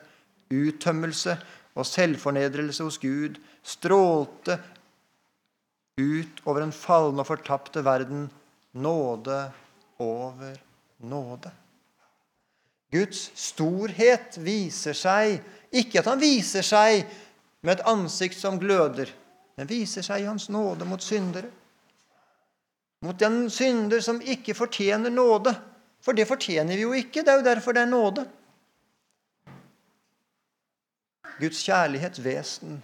uttømmelse 0.53 1.37
og 1.75 1.89
selvfornedrelse 1.89 2.85
hos 2.85 2.99
Gud 3.01 3.39
strålte 3.65 4.59
ut 6.01 6.43
over 6.45 6.65
en 6.65 6.73
fallen 6.73 7.21
og 7.21 7.29
fortapte 7.29 7.85
verden 7.85 8.29
nåde 8.73 9.41
over 10.01 10.57
nåde. 10.99 11.53
Guds 12.93 13.31
storhet 13.39 14.37
viser 14.45 14.97
seg 14.97 15.41
ikke 15.73 16.03
at 16.03 16.09
han 16.11 16.21
viser 16.21 16.65
seg 16.67 17.07
med 17.63 17.79
et 17.79 17.87
ansikt 17.89 18.37
som 18.39 18.59
gløder, 18.61 19.11
men 19.57 19.69
viser 19.71 20.05
seg 20.05 20.23
i 20.23 20.29
Hans 20.29 20.49
nåde 20.53 20.87
mot 20.89 21.03
syndere. 21.03 21.49
Mot 23.03 23.19
den 23.19 23.49
synder 23.51 24.01
som 24.05 24.21
ikke 24.21 24.55
fortjener 24.55 25.11
nåde. 25.11 25.55
For 26.03 26.15
det 26.15 26.27
fortjener 26.29 26.77
vi 26.77 26.85
jo 26.85 26.93
ikke. 26.95 27.23
Det 27.23 27.33
er 27.33 27.41
jo 27.41 27.47
derfor 27.47 27.75
det 27.75 27.83
er 27.83 27.91
nåde. 27.91 28.25
Guds 31.41 31.63
kjærlighetsvesen 31.67 32.79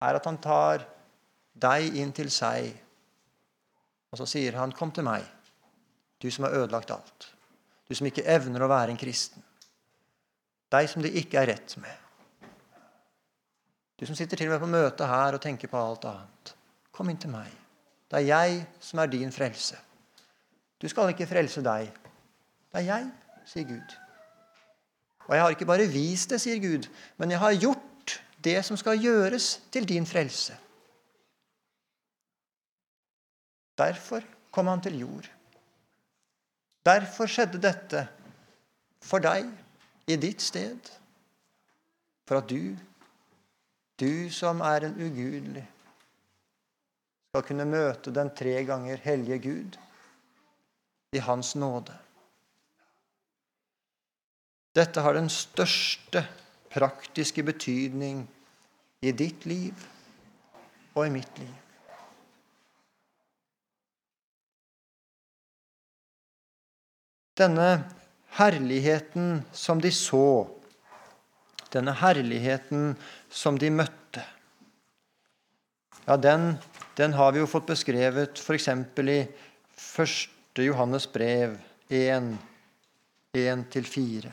er 0.00 0.16
at 0.16 0.26
han 0.28 0.38
tar 0.42 0.84
deg 1.60 1.96
inn 1.98 2.12
til 2.14 2.30
seg, 2.32 2.70
og 4.10 4.20
så 4.20 4.26
sier 4.26 4.56
han, 4.58 4.72
'Kom 4.72 4.92
til 4.92 5.04
meg, 5.04 5.24
du 6.22 6.30
som 6.30 6.44
har 6.44 6.54
ødelagt 6.54 6.90
alt.' 6.90 7.32
Du 7.88 7.94
som 7.94 8.06
ikke 8.06 8.22
evner 8.22 8.62
å 8.62 8.68
være 8.68 8.90
en 8.90 8.96
kristen. 8.96 9.42
Deg 10.70 10.88
som 10.90 11.02
det 11.02 11.12
ikke 11.18 11.40
er 11.40 11.50
rett 11.52 11.76
med. 11.82 11.96
Du 13.98 14.06
som 14.08 14.16
sitter 14.16 14.38
til 14.38 14.48
og 14.48 14.54
med 14.54 14.62
på 14.62 14.70
møte 14.70 15.06
her 15.06 15.36
og 15.36 15.42
tenker 15.44 15.68
på 15.68 15.80
alt 15.80 16.06
annet. 16.08 16.54
Kom 16.94 17.10
inn 17.10 17.18
til 17.20 17.32
meg. 17.32 17.50
Det 18.10 18.20
er 18.20 18.28
jeg 18.28 18.60
som 18.82 19.02
er 19.02 19.10
din 19.12 19.32
frelse. 19.34 19.76
Du 20.80 20.88
skal 20.88 21.12
ikke 21.12 21.28
frelse 21.28 21.62
deg. 21.62 21.90
Det 22.70 22.80
er 22.80 22.86
jeg, 22.86 23.10
sier 23.50 23.66
Gud. 23.68 23.96
Og 25.28 25.34
jeg 25.36 25.42
har 25.44 25.54
ikke 25.54 25.68
bare 25.68 25.90
vist 25.90 26.32
det, 26.32 26.40
sier 26.42 26.58
Gud, 26.62 26.88
men 27.20 27.30
jeg 27.34 27.42
har 27.42 27.58
gjort 27.58 28.16
det 28.42 28.56
som 28.66 28.78
skal 28.80 28.98
gjøres 28.98 29.60
til 29.70 29.86
din 29.86 30.06
frelse. 30.08 30.56
Derfor 33.78 34.24
kom 34.50 34.66
han 34.66 34.82
til 34.82 34.98
jord. 34.98 35.28
Derfor 36.86 37.28
skjedde 37.28 37.60
dette 37.62 38.06
for 39.04 39.22
deg, 39.22 39.46
i 40.10 40.18
ditt 40.20 40.42
sted, 40.42 40.90
for 42.26 42.40
at 42.40 42.50
du 42.50 42.76
du 44.00 44.30
som 44.32 44.62
er 44.64 44.86
en 44.86 44.96
ugudelig, 44.96 45.66
skal 47.30 47.44
kunne 47.46 47.66
møte 47.68 48.12
den 48.14 48.30
tre 48.34 48.54
ganger 48.64 49.02
hellige 49.04 49.38
Gud 49.44 49.76
i 51.12 51.20
Hans 51.20 51.52
nåde. 51.54 51.94
Dette 54.74 55.02
har 55.04 55.14
den 55.18 55.28
største 55.28 56.24
praktiske 56.72 57.44
betydning 57.44 58.22
i 59.02 59.12
ditt 59.12 59.44
liv 59.46 59.74
og 60.94 61.06
i 61.06 61.12
mitt 61.12 61.38
liv. 61.38 61.54
Denne 67.40 67.68
herligheten 68.38 69.42
som 69.52 69.80
de 69.80 69.92
så 69.92 70.48
denne 71.70 71.94
herligheten 71.94 72.94
som 73.30 73.58
de 73.58 73.70
møtte. 73.70 74.24
Ja, 76.06 76.16
den, 76.16 76.54
den 76.98 77.14
har 77.14 77.32
vi 77.32 77.42
jo 77.42 77.50
fått 77.50 77.68
beskrevet 77.70 78.40
f.eks. 78.40 78.68
i 78.68 79.20
1. 79.20 80.62
Johannes 80.64 81.06
brev 81.12 81.58
1, 81.88 82.32
1-4. 83.36 84.32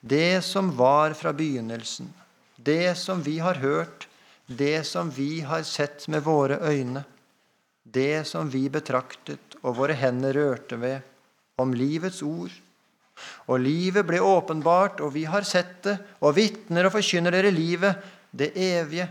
Det 0.00 0.42
som 0.46 0.72
var 0.76 1.14
fra 1.18 1.32
begynnelsen, 1.32 2.10
det 2.56 2.98
som 2.98 3.22
vi 3.22 3.38
har 3.38 3.62
hørt, 3.62 4.08
det 4.46 4.86
som 4.86 5.10
vi 5.10 5.40
har 5.40 5.62
sett 5.62 6.08
med 6.08 6.24
våre 6.26 6.58
øyne, 6.62 7.04
det 7.82 8.26
som 8.26 8.50
vi 8.50 8.68
betraktet 8.70 9.58
og 9.62 9.76
våre 9.78 9.94
hender 9.98 10.34
rørte 10.34 10.78
ved, 10.80 11.00
om 11.58 11.74
livets 11.74 12.22
ord. 12.22 12.52
Og 13.48 13.60
livet 13.62 14.06
ble 14.06 14.20
åpenbart, 14.22 15.00
og 15.04 15.12
vi 15.14 15.24
har 15.28 15.46
sett 15.46 15.82
det, 15.86 15.96
og 16.20 16.36
vitner 16.36 16.88
og 16.88 16.94
forkynner 16.96 17.34
dere 17.34 17.52
livet, 17.54 17.96
det 18.30 18.52
evige, 18.54 19.08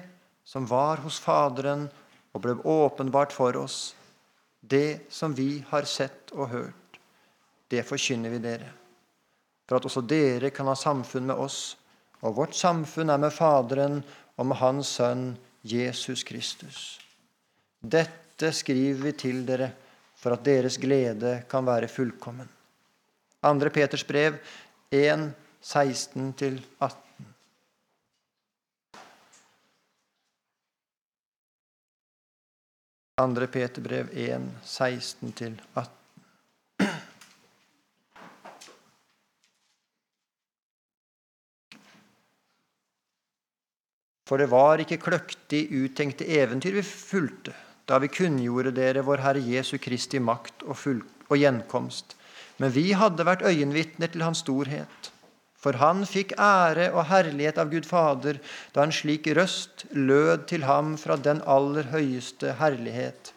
som 0.48 0.68
var 0.70 1.02
hos 1.04 1.20
Faderen 1.20 1.88
og 2.34 2.44
ble 2.44 2.56
åpenbart 2.64 3.34
for 3.36 3.58
oss. 3.60 3.96
Det 4.62 5.10
som 5.14 5.34
vi 5.36 5.64
har 5.70 5.88
sett 5.90 6.32
og 6.36 6.52
hørt, 6.52 7.00
det 7.68 7.84
forkynner 7.88 8.32
vi 8.32 8.40
dere, 8.44 8.70
for 9.68 9.80
at 9.80 9.88
også 9.90 10.06
dere 10.08 10.52
kan 10.56 10.70
ha 10.70 10.76
samfunn 10.78 11.28
med 11.28 11.42
oss. 11.44 11.76
Og 12.24 12.38
vårt 12.40 12.56
samfunn 12.58 13.12
er 13.14 13.20
med 13.22 13.36
Faderen 13.36 14.00
og 14.38 14.48
med 14.50 14.60
Hans 14.62 14.96
Sønn 14.98 15.30
Jesus 15.68 16.24
Kristus. 16.24 16.98
Dette 17.82 18.54
skriver 18.56 19.04
vi 19.04 19.14
til 19.18 19.44
dere 19.48 19.72
for 20.18 20.34
at 20.34 20.46
deres 20.46 20.80
glede 20.82 21.42
kan 21.50 21.66
være 21.68 21.90
fullkommen. 21.92 22.48
2. 23.48 23.70
Peters 23.70 24.08
brev 24.08 24.40
1, 24.92 25.32
16-18. 25.64 26.96
Andre 33.18 33.48
Peterbrev 33.48 34.10
1, 34.14 34.52
16-18. 34.64 35.88
For 44.28 44.38
det 44.38 44.50
var 44.52 44.84
ikke 44.84 45.00
kløktig 45.00 45.64
uttenkte 45.72 46.28
eventyr 46.28 46.76
vi 46.76 46.84
fulgte 46.84 47.56
da 47.88 47.96
vi 48.04 48.10
kunngjorde 48.12 48.74
dere 48.76 49.00
vår 49.08 49.24
Herre 49.24 49.40
Jesu 49.40 49.78
Kristi 49.80 50.20
makt 50.20 50.66
og, 50.68 50.76
og 51.32 51.38
gjenkomst. 51.40 52.17
Men 52.58 52.74
vi 52.74 52.90
hadde 52.98 53.26
vært 53.28 53.46
øyenvitner 53.46 54.10
til 54.12 54.26
Hans 54.26 54.42
storhet. 54.46 55.12
For 55.58 55.78
han 55.82 56.04
fikk 56.06 56.36
ære 56.38 56.92
og 56.94 57.08
herlighet 57.10 57.58
av 57.62 57.72
Gud 57.72 57.88
Fader 57.90 58.38
da 58.76 58.86
en 58.86 58.94
slik 58.94 59.28
røst 59.38 59.88
lød 59.92 60.46
til 60.52 60.68
ham 60.70 60.94
fra 61.02 61.18
den 61.18 61.42
aller 61.50 61.90
høyeste 61.92 62.54
herlighet. 62.60 63.34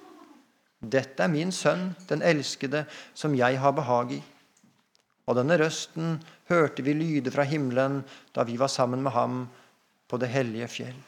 Dette 0.81 1.25
er 1.25 1.33
min 1.33 1.53
sønn, 1.53 1.91
den 2.09 2.23
elskede, 2.25 2.85
som 3.15 3.35
jeg 3.37 3.59
har 3.61 3.77
behag 3.77 4.15
i. 4.21 4.21
Og 5.29 5.37
denne 5.41 5.57
røsten 5.61 6.19
hørte 6.53 6.85
vi 6.85 6.97
lyde 6.97 7.33
fra 7.33 7.45
himmelen 7.49 8.03
da 8.37 8.45
vi 8.49 8.57
var 8.61 8.73
sammen 8.73 9.03
med 9.05 9.17
ham 9.17 9.45
på 10.09 10.21
det 10.21 10.33
hellige 10.33 10.69
fjell. 10.69 11.01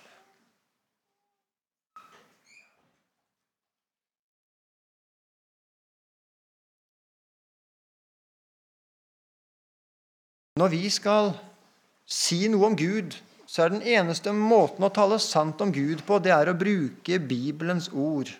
Når 10.62 10.70
vi 10.70 10.86
skal 10.94 11.32
si 12.06 12.44
noe 12.46 12.68
om 12.68 12.78
Gud, 12.78 13.16
så 13.50 13.64
er 13.64 13.72
den 13.72 13.82
eneste 13.82 14.30
måten 14.30 14.86
å 14.86 14.92
tale 14.94 15.18
sant 15.18 15.58
om 15.64 15.72
Gud 15.74 16.04
på, 16.06 16.20
det 16.22 16.30
er 16.30 16.52
å 16.52 16.54
bruke 16.54 17.18
Bibelens 17.18 17.88
ord. 17.90 18.30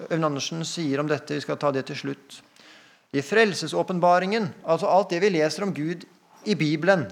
Øyvind 0.00 0.24
Andersen 0.24 0.64
sier 0.64 1.02
om 1.02 1.10
dette, 1.10 1.36
vi 1.36 1.44
skal 1.44 1.60
ta 1.60 1.68
det 1.76 1.84
til 1.90 2.00
slutt. 2.00 2.38
I 3.12 3.20
frelsesåpenbaringen, 3.20 4.48
altså 4.64 4.88
alt 4.88 5.12
det 5.12 5.20
vi 5.20 5.34
leser 5.36 5.66
om 5.66 5.76
Gud 5.76 6.08
i 6.48 6.56
Bibelen 6.56 7.04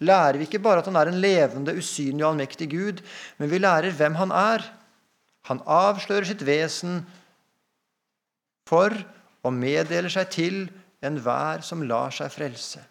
lærer 0.00 0.38
vi 0.40 0.48
ikke 0.48 0.62
bare 0.62 0.80
at 0.82 0.88
han 0.88 0.96
er 0.96 1.10
en 1.10 1.20
levende, 1.20 1.76
usynlig 1.76 2.24
og 2.24 2.32
allmektig 2.32 2.70
Gud, 2.72 3.00
men 3.38 3.50
vi 3.52 3.60
lærer 3.60 3.96
hvem 3.96 4.16
han 4.20 4.32
er. 4.32 4.64
Han 5.48 5.62
avslører 5.64 6.28
sitt 6.28 6.44
vesen 6.46 7.02
for 8.68 8.94
og 9.42 9.56
meddeler 9.56 10.12
seg 10.12 10.30
til 10.34 10.62
enhver 11.04 11.64
som 11.64 11.84
lar 11.86 12.12
seg 12.14 12.32
frelse. 12.32 12.82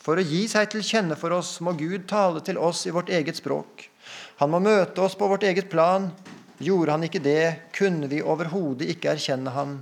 For 0.00 0.16
å 0.16 0.24
gi 0.24 0.46
seg 0.48 0.70
til 0.72 0.84
kjenne 0.86 1.16
for 1.18 1.34
oss 1.36 1.58
må 1.64 1.74
Gud 1.76 2.06
tale 2.08 2.40
til 2.44 2.58
oss 2.58 2.86
i 2.88 2.94
vårt 2.94 3.10
eget 3.12 3.36
språk. 3.36 3.88
Han 4.40 4.52
må 4.54 4.62
møte 4.64 5.02
oss 5.04 5.16
på 5.18 5.28
vårt 5.28 5.44
eget 5.44 5.68
plan. 5.72 6.08
Gjorde 6.60 6.96
han 6.96 7.04
ikke 7.04 7.22
det, 7.24 7.72
kunne 7.76 8.08
vi 8.08 8.22
overhodet 8.24 8.88
ikke 8.94 9.12
erkjenne 9.12 9.52
han. 9.52 9.78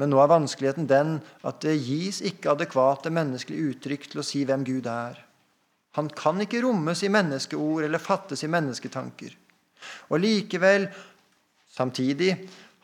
Men 0.00 0.12
nå 0.12 0.20
er 0.20 0.32
vanskeligheten 0.32 0.88
den 0.88 1.14
at 1.48 1.60
det 1.64 1.76
gis 1.80 2.22
ikke 2.24 2.52
adekvate 2.52 3.12
menneskelige 3.12 3.72
uttrykk 3.72 4.10
til 4.12 4.20
å 4.20 4.26
si 4.26 4.42
hvem 4.48 4.64
Gud 4.64 4.88
er. 4.92 5.20
Han 5.96 6.10
kan 6.12 6.40
ikke 6.44 6.60
rommes 6.64 7.00
i 7.04 7.12
menneskeord 7.12 7.86
eller 7.86 8.02
fattes 8.02 8.44
i 8.44 8.50
mennesketanker. 8.52 9.32
Og 10.12 10.20
likevel, 10.20 10.90
samtidig, 11.72 12.34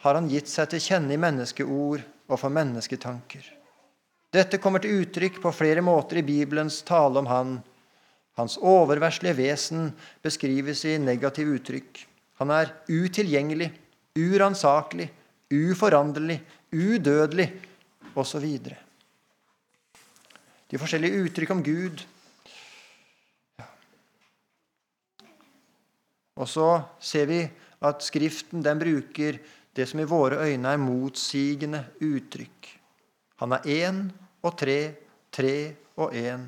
har 0.02 0.18
han 0.18 0.28
gitt 0.30 0.50
seg 0.50 0.70
til 0.72 0.82
kjenne 0.82 1.14
i 1.14 1.20
menneskeord 1.20 2.02
og 2.26 2.38
for 2.40 2.50
mennesketanker. 2.54 3.44
Dette 4.32 4.58
kommer 4.58 4.82
til 4.82 5.02
uttrykk 5.02 5.38
på 5.42 5.52
flere 5.54 5.84
måter 5.84 6.18
i 6.18 6.26
Bibelens 6.26 6.80
tale 6.88 7.20
om 7.20 7.28
Han. 7.28 7.58
Hans 8.40 8.56
oververslige 8.56 9.36
vesen 9.36 9.90
beskrives 10.24 10.86
i 10.88 10.96
negative 10.98 11.58
uttrykk. 11.58 12.00
Han 12.40 12.50
er 12.50 12.72
utilgjengelig, 12.88 13.68
uransakelig, 14.16 15.10
uforanderlig, 15.52 16.40
udødelig 16.72 17.50
osv. 18.16 18.46
De 20.72 20.80
forskjellige 20.80 21.26
uttrykk 21.26 21.52
om 21.52 21.62
Gud. 21.62 22.02
Og 26.40 26.48
så 26.48 26.70
ser 26.98 27.28
vi 27.28 27.42
at 27.82 28.02
Skriften 28.06 28.64
den 28.64 28.80
bruker 28.80 29.36
det 29.72 29.86
som 29.88 30.00
i 30.00 30.08
våre 30.08 30.42
øyne 30.44 30.74
er 30.74 30.80
motsigende 30.80 31.84
uttrykk. 32.04 32.68
Han 33.40 33.56
er 33.56 33.68
én 33.72 34.02
og 34.44 34.56
tre, 34.58 34.80
tre 35.32 35.54
og 35.96 36.12
én. 36.14 36.44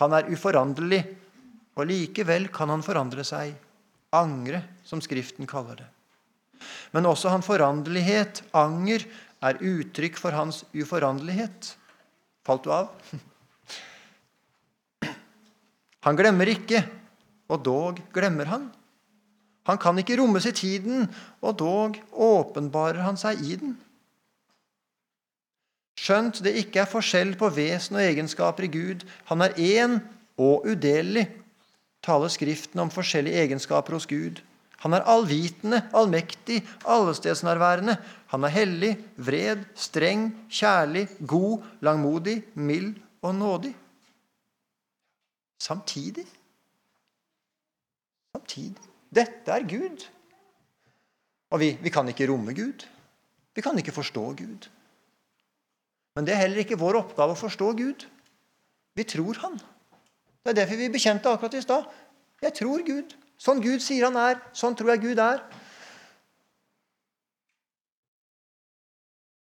Han 0.00 0.16
er 0.16 0.28
uforanderlig, 0.32 1.00
og 1.76 1.88
likevel 1.88 2.48
kan 2.52 2.72
han 2.72 2.84
forandre 2.84 3.24
seg. 3.24 3.54
Angre, 4.16 4.62
som 4.84 5.00
Skriften 5.00 5.46
kaller 5.48 5.80
det. 5.80 5.88
Men 6.92 7.06
også 7.08 7.30
han 7.32 7.44
foranderlighet, 7.46 8.42
anger, 8.52 9.04
er 9.40 9.60
uttrykk 9.64 10.18
for 10.20 10.36
hans 10.36 10.64
uforanderlighet. 10.76 11.76
Falt 12.44 12.66
du 12.66 12.72
av? 12.74 12.90
Han 16.04 16.16
glemmer 16.16 16.48
ikke, 16.48 16.80
og 17.52 17.60
dog 17.64 17.98
glemmer 18.14 18.48
han. 18.48 18.62
Han 19.68 19.78
kan 19.78 19.98
ikke 20.00 20.16
rommes 20.20 20.46
i 20.48 20.54
tiden, 20.56 21.08
og 21.44 21.58
dog 21.60 21.98
åpenbarer 22.12 23.02
han 23.04 23.18
seg 23.20 23.42
i 23.44 23.58
den. 23.60 23.76
Skjønt 26.00 26.40
det 26.44 26.54
ikke 26.62 26.80
er 26.80 26.88
forskjell 26.88 27.34
på 27.36 27.50
vesen 27.52 27.98
og 27.98 28.06
egenskaper 28.06 28.64
i 28.64 28.72
Gud, 28.72 29.04
han 29.28 29.44
er 29.44 29.56
én 29.60 29.98
og 30.40 30.64
udelelig, 30.64 31.26
taler 32.00 32.32
Skriften 32.32 32.80
om 32.80 32.92
forskjellige 32.92 33.42
egenskaper 33.44 33.98
hos 33.98 34.08
Gud. 34.08 34.40
Han 34.80 34.96
er 34.96 35.04
allvitende, 35.04 35.82
allmektig, 35.92 36.62
allestedsnærværende. 36.88 37.98
Han 38.32 38.44
er 38.48 38.54
hellig, 38.54 38.94
vred, 39.20 39.66
streng, 39.76 40.30
kjærlig, 40.48 41.04
god, 41.28 41.66
langmodig, 41.84 42.38
mild 42.54 42.94
og 43.20 43.34
nådig. 43.34 43.74
Samtidig. 45.60 46.24
Samtidig. 48.32 48.89
Dette 49.10 49.50
er 49.52 49.66
Gud. 49.66 50.04
Og 51.50 51.60
vi, 51.60 51.72
vi 51.82 51.90
kan 51.90 52.08
ikke 52.08 52.28
romme 52.30 52.54
Gud. 52.54 52.86
Vi 53.54 53.62
kan 53.62 53.78
ikke 53.78 53.94
forstå 53.94 54.24
Gud. 54.38 54.68
Men 56.14 56.26
det 56.26 56.34
er 56.34 56.44
heller 56.44 56.62
ikke 56.62 56.78
vår 56.78 57.00
oppgave 57.02 57.34
å 57.34 57.38
forstå 57.38 57.72
Gud. 57.78 58.06
Vi 58.94 59.06
tror 59.06 59.38
Han. 59.42 59.58
Det 60.40 60.52
er 60.52 60.62
derfor 60.62 60.78
vi 60.78 60.92
bekjente 60.92 61.30
akkurat 61.30 61.54
i 61.58 61.62
stad. 61.62 61.90
Jeg 62.42 62.54
tror 62.56 62.86
Gud. 62.86 63.16
Sånn 63.40 63.60
Gud 63.64 63.82
sier 63.82 64.06
han 64.06 64.16
er, 64.20 64.38
sånn 64.56 64.76
tror 64.76 64.94
jeg 64.94 65.02
Gud 65.02 65.20
er. 65.20 65.42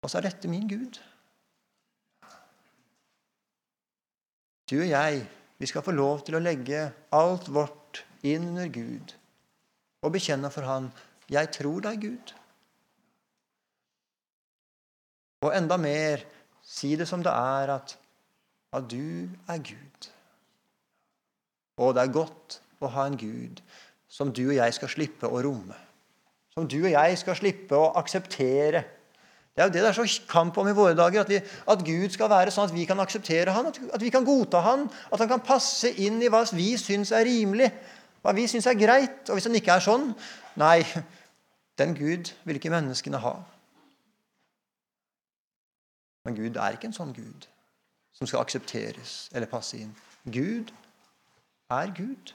Og 0.05 0.13
så 0.13 0.21
er 0.21 0.29
dette 0.29 0.49
min 0.53 0.69
Gud. 0.69 0.99
Du 4.71 4.79
og 4.79 4.89
jeg, 4.89 5.23
vi 5.59 5.69
skal 5.69 5.85
få 5.85 5.95
lov 5.97 6.25
til 6.27 6.37
å 6.37 6.43
legge 6.43 6.89
alt 7.17 7.49
vårt 7.53 8.05
inn 8.27 8.51
under 8.53 8.69
Gud 8.73 9.17
og 10.03 10.13
bekjenne 10.13 10.51
for 10.53 10.67
Han 10.69 10.91
jeg 11.31 11.51
tror 11.51 11.81
deg, 11.83 12.03
Gud. 12.03 12.35
Og 15.47 15.55
enda 15.57 15.79
mer 15.79 16.23
si 16.67 16.95
det 16.99 17.09
som 17.09 17.23
det 17.23 17.33
er, 17.33 17.73
at, 17.77 17.97
at 18.75 18.87
du 18.91 19.27
er 19.51 19.59
Gud. 19.59 20.11
Og 21.83 21.95
det 21.95 22.03
er 22.03 22.15
godt 22.15 22.61
å 22.81 22.91
ha 22.95 23.07
en 23.09 23.19
Gud 23.21 23.61
som 24.09 24.31
du 24.33 24.47
og 24.47 24.57
jeg 24.57 24.77
skal 24.77 24.93
slippe 24.93 25.29
å 25.29 25.43
romme. 25.45 25.77
Som 26.55 26.69
du 26.71 26.79
og 26.85 26.93
jeg 26.93 27.19
skal 27.21 27.37
slippe 27.37 27.77
å 27.77 27.91
akseptere. 28.01 28.85
Det 29.53 29.63
er 29.63 29.69
jo 29.69 29.75
det 29.75 29.83
det 29.83 29.91
er 29.91 29.99
så 29.99 30.07
kamp 30.31 30.57
om 30.61 30.71
i 30.71 30.77
våre 30.77 30.97
dager. 30.97 31.27
At, 31.27 31.33
vi, 31.33 31.41
at 31.43 31.85
Gud 31.85 32.15
skal 32.15 32.31
være 32.33 32.55
sånn 32.55 32.71
at 32.71 32.77
vi 32.77 32.87
kan 32.89 33.03
akseptere 33.03 33.53
han, 33.57 33.69
at, 33.69 33.81
at, 33.93 34.03
vi 34.03 34.13
kan 34.15 34.25
godta 34.25 34.63
han, 34.65 34.87
At 35.11 35.21
han 35.21 35.31
kan 35.35 35.45
passe 35.45 35.91
inn 36.01 36.23
i 36.23 36.31
hva 36.33 36.45
vi 36.55 36.75
syns 36.81 37.13
er 37.13 37.27
rimelig, 37.29 37.71
hva 38.27 38.35
vi 38.35 38.47
syns 38.51 38.67
er 38.67 38.79
greit. 38.79 39.29
Og 39.29 39.39
hvis 39.39 39.47
den 39.47 39.59
ikke 39.59 39.77
er 39.79 39.85
sånn 39.85 40.11
Nei, 40.59 40.81
den 41.81 41.93
Gud 41.95 42.33
vil 42.49 42.59
ikke 42.59 42.73
menneskene 42.73 43.21
ha. 43.23 43.35
Men 46.27 46.35
Gud 46.35 46.57
er 46.59 46.75
ikke 46.75 46.89
en 46.91 46.97
sånn 46.97 47.13
Gud 47.15 47.47
som 48.17 48.27
skal 48.27 48.43
aksepteres 48.43 49.29
eller 49.37 49.51
passe 49.51 49.77
inn. 49.79 49.93
Gud 50.25 50.73
er 51.71 51.93
Gud. 51.95 52.33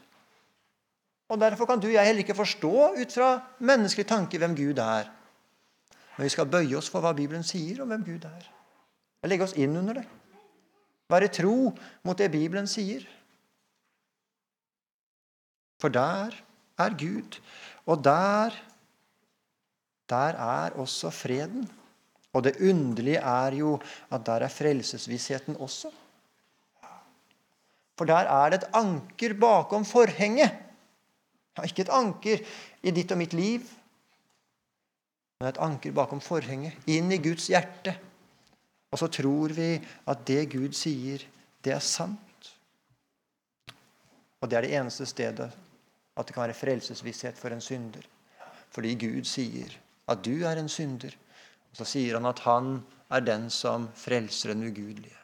Og 1.32 1.40
Derfor 1.42 1.66
kan 1.66 1.82
du 1.82 1.88
og 1.90 1.96
jeg 1.96 2.06
heller 2.06 2.24
ikke 2.24 2.38
forstå 2.38 2.76
ut 3.02 3.14
fra 3.16 3.32
menneskelig 3.60 4.06
tanke 4.08 4.40
hvem 4.40 4.56
Gud 4.56 4.80
er. 4.84 5.10
Men 6.16 6.28
vi 6.28 6.34
skal 6.34 6.50
bøye 6.52 6.78
oss 6.78 6.92
for 6.92 7.04
hva 7.04 7.16
Bibelen 7.18 7.44
sier 7.44 7.82
om 7.82 7.92
hvem 7.92 8.04
Gud 8.06 8.28
er. 8.30 8.48
Legge 9.28 9.48
oss 9.48 9.56
inn 9.58 9.76
under 9.80 10.02
det. 10.02 10.06
Være 11.12 11.32
tro 11.34 11.72
mot 12.08 12.18
det 12.18 12.30
Bibelen 12.32 12.68
sier. 12.70 13.04
For 15.82 15.90
der 15.90 16.36
er 16.78 16.98
Gud, 16.98 17.40
og 17.90 18.04
der, 18.06 18.54
der 20.10 20.38
er 20.38 20.78
også 20.78 21.10
freden. 21.10 21.66
Og 22.34 22.44
det 22.46 22.62
underlige 22.62 23.18
er 23.18 23.56
jo 23.58 23.80
at 24.12 24.26
der 24.26 24.46
er 24.46 24.48
frelsesvissheten 24.48 25.58
også. 25.60 25.90
For 27.98 28.06
der 28.06 28.30
er 28.30 28.50
det 28.50 28.62
et 28.62 28.70
anker 28.74 29.34
bakom 29.40 29.86
forhenget. 29.86 30.52
Ja, 31.58 31.66
ikke 31.68 31.84
et 31.84 31.92
anker 31.92 32.46
i 32.84 32.94
ditt 32.96 33.12
og 33.12 33.20
mitt 33.20 33.34
liv, 33.36 33.66
men 35.42 35.50
et 35.50 35.60
anker 35.60 35.92
bakom 35.92 36.22
forhenget, 36.24 36.78
inn 36.88 37.12
i 37.12 37.20
Guds 37.20 37.50
hjerte. 37.52 37.98
Og 38.92 39.02
så 39.02 39.10
tror 39.12 39.52
vi 39.58 39.74
at 40.08 40.24
det 40.28 40.46
Gud 40.54 40.72
sier, 40.78 41.20
det 41.64 41.74
er 41.76 41.84
sant. 41.84 42.48
Og 44.42 44.50
det 44.50 44.58
er 44.58 44.66
det 44.66 44.74
eneste 44.80 45.06
stedet 45.06 45.52
at 46.22 46.30
det 46.30 46.36
kan 46.36 46.46
være 46.46 46.58
frelsesvisshet 46.58 47.40
for 47.40 47.54
en 47.54 47.64
synder. 47.64 48.06
Fordi 48.72 48.94
Gud 48.96 49.28
sier 49.28 49.74
at 50.12 50.24
du 50.26 50.44
er 50.48 50.60
en 50.60 50.70
synder. 50.72 51.14
Og 51.72 51.82
så 51.82 51.88
sier 51.88 52.18
han 52.18 52.30
at 52.30 52.44
han 52.46 52.78
er 53.12 53.26
den 53.26 53.50
som 53.52 53.90
frelser 53.96 54.54
den 54.54 54.68
ugudelige. 54.70 55.18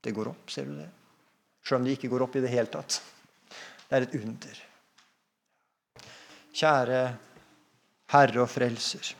Det 0.00 0.14
går 0.16 0.32
opp, 0.32 0.50
ser 0.50 0.66
du 0.66 0.74
det? 0.78 0.88
Selv 1.62 1.80
om 1.80 1.86
det 1.86 1.98
ikke 1.98 2.10
går 2.10 2.24
opp 2.24 2.36
i 2.38 2.42
det 2.44 2.52
hele 2.52 2.70
tatt. 2.72 3.00
Det 3.88 3.96
er 3.98 4.06
et 4.06 4.16
under. 4.20 4.60
Kjære 6.56 7.00
Herre 8.10 8.42
og 8.42 8.50
Frelser. 8.50 9.12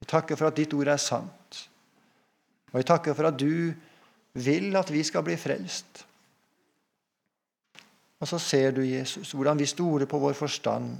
Vi 0.00 0.08
takker 0.08 0.38
for 0.38 0.48
at 0.48 0.56
ditt 0.56 0.72
ord 0.76 0.88
er 0.88 1.00
sant. 1.02 1.64
Og 2.70 2.78
vi 2.78 2.86
takker 2.88 3.16
for 3.16 3.28
at 3.28 3.36
du 3.40 3.72
vil 4.38 4.76
at 4.78 4.92
vi 4.92 5.02
skal 5.04 5.24
bli 5.26 5.36
frelst. 5.40 6.04
Og 8.20 8.28
så 8.28 8.38
ser 8.38 8.74
du, 8.76 8.82
Jesus, 8.84 9.32
hvordan 9.32 9.58
vi 9.58 9.66
stoler 9.68 10.06
på 10.06 10.18
vår 10.20 10.36
forstand. 10.36 10.92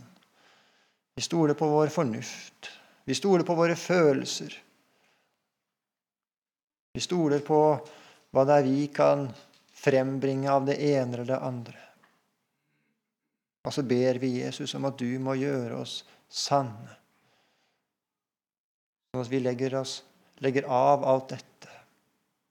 Vi 1.15 1.23
stoler 1.23 1.55
på 1.55 1.69
vår 1.69 1.93
fornuft. 1.93 2.71
Vi 3.05 3.15
stoler 3.15 3.45
på 3.45 3.55
våre 3.55 3.77
følelser. 3.77 4.55
Vi 6.93 7.01
stoler 7.01 7.45
på 7.45 7.61
hva 8.31 8.45
det 8.47 8.57
er 8.57 8.67
vi 8.67 8.87
kan 8.95 9.29
frembringe 9.81 10.51
av 10.51 10.67
det 10.69 10.79
ene 10.81 11.19
eller 11.19 11.29
det 11.29 11.39
andre. 11.45 11.77
Og 13.67 13.75
så 13.75 13.85
ber 13.85 14.19
vi 14.23 14.39
Jesus 14.41 14.75
om 14.75 14.89
at 14.89 14.99
du 14.99 15.11
må 15.21 15.37
gjøre 15.37 15.83
oss 15.83 16.01
sanne. 16.31 16.97
Sånn 19.11 19.25
at 19.25 19.33
vi 19.33 19.43
legger, 19.43 19.75
oss, 19.81 20.01
legger 20.41 20.69
av 20.71 21.05
alt 21.05 21.35
dette 21.35 21.77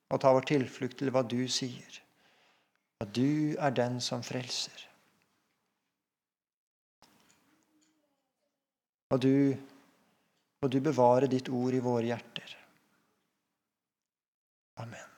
og 0.09 0.21
tar 0.21 0.35
vår 0.35 0.45
tilflukt 0.49 0.99
til 0.99 1.11
hva 1.13 1.23
du 1.23 1.41
sier. 1.49 1.99
At 2.99 3.15
du 3.15 3.55
er 3.55 3.75
den 3.75 3.99
som 4.03 4.23
frelser. 4.23 4.85
Og 9.09 9.21
du, 9.23 9.55
og 10.61 10.71
du 10.71 10.79
bevarer 10.85 11.31
ditt 11.31 11.49
ord 11.49 11.73
i 11.73 11.81
våre 11.81 12.05
hjerter. 12.11 12.57
Amen. 14.83 15.08